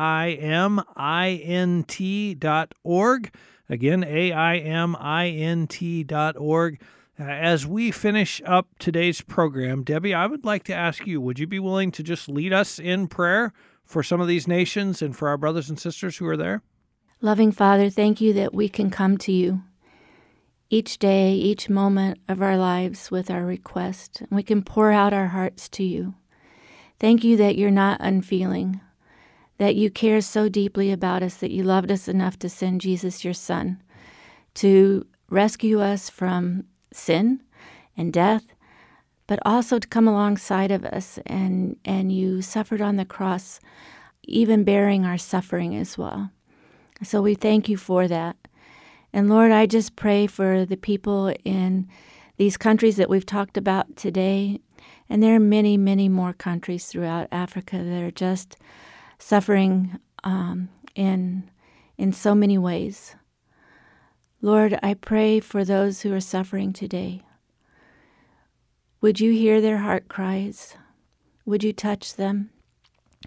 Again, 3.69 4.03
aimint.org. 4.03 4.41
Uh, 7.19 7.23
as 7.23 7.65
we 7.65 7.89
finish 7.89 8.41
up 8.45 8.67
today's 8.77 9.21
program, 9.21 9.83
Debbie, 9.83 10.13
I 10.13 10.27
would 10.27 10.45
like 10.45 10.63
to 10.65 10.73
ask 10.73 11.07
you 11.07 11.19
would 11.19 11.39
you 11.39 11.47
be 11.47 11.60
willing 11.60 11.91
to 11.93 12.03
just 12.03 12.29
lead 12.29 12.53
us 12.53 12.77
in 12.79 13.07
prayer 13.07 13.51
for 13.83 14.03
some 14.03 14.21
of 14.21 14.27
these 14.27 14.47
nations 14.47 15.01
and 15.01 15.17
for 15.17 15.27
our 15.27 15.38
brothers 15.38 15.69
and 15.69 15.79
sisters 15.79 16.17
who 16.17 16.27
are 16.27 16.38
there? 16.38 16.62
Loving 17.19 17.51
Father, 17.51 17.89
thank 17.89 18.21
you 18.21 18.33
that 18.33 18.53
we 18.53 18.69
can 18.69 18.91
come 18.91 19.17
to 19.17 19.31
you 19.31 19.63
each 20.69 20.99
day, 20.99 21.33
each 21.33 21.69
moment 21.69 22.19
of 22.27 22.41
our 22.41 22.57
lives 22.57 23.10
with 23.10 23.31
our 23.31 23.45
request, 23.45 24.23
we 24.29 24.43
can 24.43 24.62
pour 24.62 24.91
out 24.91 25.13
our 25.13 25.27
hearts 25.27 25.69
to 25.69 25.83
you. 25.83 26.15
Thank 26.99 27.23
you 27.23 27.38
that 27.38 27.57
you're 27.57 27.69
not 27.69 28.01
unfeeling, 28.01 28.81
that 29.60 29.75
you 29.75 29.91
care 29.91 30.21
so 30.21 30.49
deeply 30.49 30.91
about 30.91 31.21
us, 31.21 31.36
that 31.36 31.51
you 31.51 31.63
loved 31.63 31.91
us 31.91 32.07
enough 32.07 32.39
to 32.39 32.49
send 32.49 32.81
Jesus, 32.81 33.23
your 33.23 33.36
Son, 33.36 33.81
to 34.55 35.05
rescue 35.29 35.79
us 35.79 36.10
from 36.10 36.63
sin 36.91 37.41
and 37.95 38.12
death, 38.12 38.45
but 39.27 39.39
also 39.45 39.77
to 39.77 39.88
come 39.88 40.07
alongside 40.07 40.71
of 40.71 40.86
us. 40.86 41.19
And, 41.25 41.77
and 41.86 42.12
you 42.12 42.41
suffered 42.41 42.81
on 42.81 42.95
the 42.95 43.05
cross, 43.05 43.60
even 44.23 44.63
bearing 44.63 45.05
our 45.05 45.17
suffering 45.17 45.75
as 45.75 45.97
well. 45.97 46.31
So 47.03 47.21
we 47.21 47.36
thank 47.36 47.69
you 47.69 47.77
for 47.77 48.07
that. 48.07 48.38
And 49.13 49.29
Lord, 49.29 49.51
I 49.51 49.67
just 49.67 49.95
pray 49.95 50.25
for 50.25 50.65
the 50.65 50.77
people 50.77 51.33
in 51.43 51.88
these 52.38 52.57
countries 52.57 52.97
that 52.97 53.10
we've 53.10 53.25
talked 53.25 53.57
about 53.57 53.95
today 53.95 54.62
and 55.10 55.22
there 55.22 55.36
are 55.36 55.40
many, 55.40 55.78
many 55.78 56.10
more 56.10 56.34
countries 56.34 56.86
throughout 56.86 57.28
Africa 57.32 57.78
that 57.78 58.02
are 58.04 58.12
just 58.12 58.58
suffering 59.20 60.00
um, 60.24 60.70
in, 60.96 61.50
in 61.98 62.12
so 62.12 62.36
many 62.36 62.58
ways. 62.58 63.16
Lord, 64.42 64.78
I 64.84 64.94
pray 64.94 65.40
for 65.40 65.66
those 65.66 66.02
who 66.02 66.13
are 66.13 66.20
suffering 66.20 66.74
today. 66.74 67.24
Would 69.02 69.20
you 69.20 69.32
hear 69.32 69.62
their 69.62 69.80
heart 69.80 70.08
cries? 70.08 70.76
Would 71.46 71.63
you 71.63 71.74
touch 71.74 72.16
them? 72.16 72.50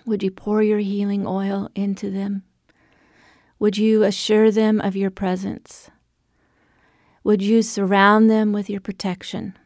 Would 0.05 0.23
you 0.23 0.31
pour 0.31 0.63
your 0.63 0.79
healing 0.79 1.27
oil 1.27 1.69
into 1.75 2.11
them? 2.11 2.45
Would 3.59 3.77
you 3.77 4.03
assure 4.05 4.51
them 4.51 4.81
of 4.81 4.97
your 4.97 5.11
presence? 5.11 5.91
Would 7.23 7.43
you 7.43 7.63
surround 7.63 8.31
them 8.31 8.53
with 8.53 8.71
your 8.71 8.81
protection? 8.81 9.59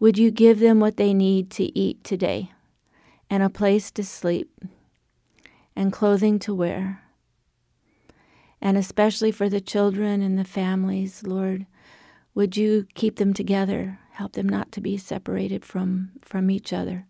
Would 0.00 0.16
you 0.16 0.30
give 0.30 0.60
them 0.60 0.80
what 0.80 0.96
they 0.96 1.12
need 1.12 1.50
to 1.50 1.78
eat 1.78 2.02
today, 2.02 2.52
and 3.28 3.42
a 3.42 3.50
place 3.50 3.90
to 3.90 4.02
sleep, 4.02 4.64
and 5.76 5.92
clothing 5.92 6.38
to 6.38 6.54
wear? 6.54 7.02
And 8.62 8.78
especially 8.78 9.30
for 9.30 9.50
the 9.50 9.60
children 9.60 10.22
and 10.22 10.38
the 10.38 10.44
families, 10.44 11.22
Lord, 11.26 11.66
would 12.34 12.56
you 12.56 12.86
keep 12.94 13.16
them 13.16 13.34
together, 13.34 13.98
help 14.12 14.32
them 14.32 14.48
not 14.48 14.72
to 14.72 14.80
be 14.80 14.96
separated 14.96 15.66
from, 15.66 16.12
from 16.22 16.50
each 16.50 16.72
other? 16.72 17.06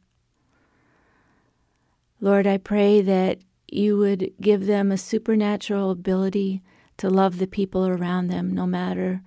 Lord, 2.21 2.45
I 2.45 2.59
pray 2.59 3.03
that 3.03 3.39
you 3.69 3.99
would 3.99 4.33
give 4.41 4.67
them 4.67 4.91
a 4.91 4.99
supernatural 4.99 5.93
ability 5.93 6.61
to 6.97 7.09
love 7.09 7.39
the 7.39 7.47
people 7.47 7.87
around 7.87 8.27
them, 8.27 8.53
no 8.53 8.67
matter 8.67 9.23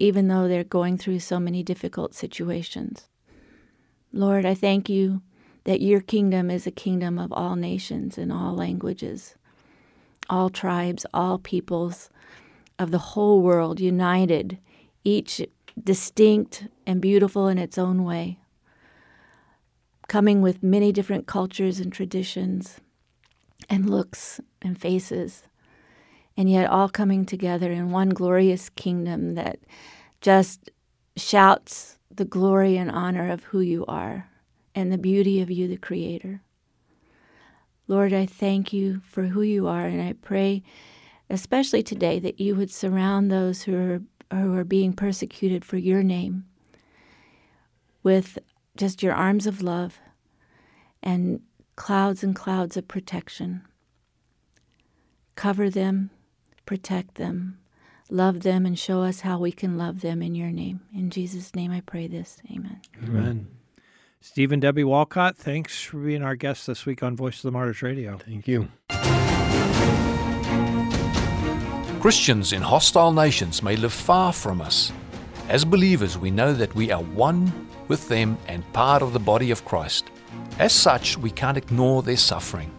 even 0.00 0.28
though 0.28 0.48
they're 0.48 0.64
going 0.64 0.98
through 0.98 1.18
so 1.18 1.38
many 1.38 1.62
difficult 1.62 2.14
situations. 2.14 3.08
Lord, 4.12 4.46
I 4.46 4.54
thank 4.54 4.88
you 4.88 5.22
that 5.64 5.80
your 5.80 6.00
kingdom 6.00 6.50
is 6.50 6.66
a 6.66 6.70
kingdom 6.70 7.18
of 7.18 7.32
all 7.32 7.56
nations 7.56 8.16
and 8.16 8.32
all 8.32 8.54
languages, 8.54 9.34
all 10.30 10.48
tribes, 10.48 11.04
all 11.12 11.38
peoples 11.38 12.08
of 12.78 12.90
the 12.90 12.98
whole 12.98 13.42
world 13.42 13.80
united, 13.80 14.58
each 15.04 15.42
distinct 15.82 16.68
and 16.86 17.00
beautiful 17.00 17.48
in 17.48 17.58
its 17.58 17.78
own 17.78 18.04
way, 18.04 18.38
coming 20.08 20.40
with 20.40 20.62
many 20.62 20.92
different 20.92 21.26
cultures 21.26 21.80
and 21.80 21.92
traditions 21.92 22.80
and 23.68 23.90
looks 23.90 24.40
and 24.62 24.80
faces 24.80 25.42
and 26.36 26.50
yet 26.50 26.68
all 26.68 26.88
coming 26.88 27.24
together 27.24 27.72
in 27.72 27.90
one 27.90 28.10
glorious 28.10 28.68
kingdom 28.70 29.34
that 29.34 29.58
just 30.20 30.70
shouts 31.16 31.98
the 32.14 32.24
glory 32.24 32.76
and 32.76 32.90
honor 32.90 33.30
of 33.30 33.44
who 33.44 33.60
you 33.60 33.84
are 33.86 34.28
and 34.74 34.92
the 34.92 34.98
beauty 34.98 35.40
of 35.40 35.50
you, 35.50 35.66
the 35.66 35.76
Creator. 35.76 36.42
Lord, 37.88 38.12
I 38.12 38.26
thank 38.26 38.72
you 38.72 39.00
for 39.06 39.24
who 39.24 39.42
you 39.42 39.66
are, 39.66 39.86
and 39.86 40.02
I 40.02 40.12
pray, 40.14 40.62
especially 41.30 41.82
today, 41.82 42.18
that 42.18 42.40
you 42.40 42.54
would 42.56 42.70
surround 42.70 43.30
those 43.30 43.62
who 43.62 43.76
are, 43.76 44.02
who 44.36 44.54
are 44.54 44.64
being 44.64 44.92
persecuted 44.92 45.64
for 45.64 45.76
your 45.76 46.02
name 46.02 46.44
with 48.02 48.38
just 48.76 49.02
your 49.02 49.14
arms 49.14 49.46
of 49.46 49.62
love 49.62 49.98
and 51.02 51.40
clouds 51.76 52.22
and 52.22 52.34
clouds 52.34 52.76
of 52.76 52.88
protection. 52.88 53.62
Cover 55.36 55.70
them 55.70 56.10
protect 56.66 57.14
them, 57.14 57.58
love 58.10 58.40
them, 58.42 58.66
and 58.66 58.78
show 58.78 59.02
us 59.02 59.20
how 59.20 59.38
we 59.38 59.52
can 59.52 59.78
love 59.78 60.00
them 60.02 60.20
in 60.20 60.34
your 60.34 60.50
name. 60.50 60.80
In 60.94 61.10
Jesus' 61.10 61.54
name 61.54 61.72
I 61.72 61.80
pray 61.80 62.06
this. 62.06 62.38
Amen. 62.50 62.80
Amen. 63.02 63.48
Steve 64.20 64.50
and 64.50 64.60
Debbie 64.60 64.84
Walcott, 64.84 65.36
thanks 65.36 65.80
for 65.82 65.98
being 65.98 66.22
our 66.22 66.34
guest 66.34 66.66
this 66.66 66.84
week 66.84 67.02
on 67.02 67.14
Voice 67.16 67.36
of 67.36 67.42
the 67.42 67.52
Martyrs 67.52 67.80
Radio. 67.80 68.18
Thank 68.18 68.48
you. 68.48 68.68
Christians 72.00 72.52
in 72.52 72.62
hostile 72.62 73.12
nations 73.12 73.62
may 73.62 73.76
live 73.76 73.92
far 73.92 74.32
from 74.32 74.60
us. 74.60 74.92
As 75.48 75.64
believers, 75.64 76.18
we 76.18 76.30
know 76.30 76.52
that 76.54 76.74
we 76.74 76.90
are 76.90 77.02
one 77.02 77.68
with 77.88 78.08
them 78.08 78.36
and 78.48 78.70
part 78.72 79.02
of 79.02 79.12
the 79.12 79.20
body 79.20 79.50
of 79.50 79.64
Christ. 79.64 80.06
As 80.58 80.72
such, 80.72 81.16
we 81.16 81.30
can't 81.30 81.56
ignore 81.56 82.02
their 82.02 82.16
suffering. 82.16 82.70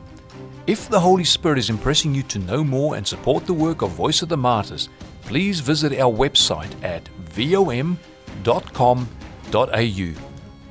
If 0.68 0.90
the 0.90 1.00
Holy 1.00 1.24
Spirit 1.24 1.60
is 1.60 1.70
impressing 1.70 2.14
you 2.14 2.24
to 2.24 2.40
know 2.40 2.62
more 2.62 2.98
and 2.98 3.08
support 3.08 3.46
the 3.46 3.54
work 3.54 3.82
of 3.82 3.92
Voice 3.92 4.22
of 4.22 4.28
the 4.28 4.36
Martyrs, 4.36 4.90
please 5.22 5.62
visit 5.62 5.98
our 5.98 6.12
website 6.12 6.72
at 6.84 7.08
vom.com.au. 7.20 7.98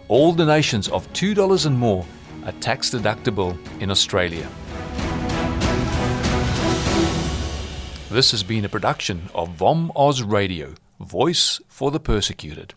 All 0.08 0.34
donations 0.34 0.88
of 0.88 1.10
$2 1.14 1.66
and 1.66 1.78
more 1.78 2.04
are 2.44 2.52
tax 2.60 2.90
deductible 2.90 3.56
in 3.80 3.90
Australia. 3.90 4.46
This 8.10 8.32
has 8.32 8.42
been 8.42 8.66
a 8.66 8.68
production 8.68 9.30
of 9.34 9.48
VOM 9.54 9.90
Oz 9.96 10.22
Radio, 10.22 10.74
Voice 11.00 11.58
for 11.68 11.90
the 11.90 12.00
Persecuted. 12.00 12.74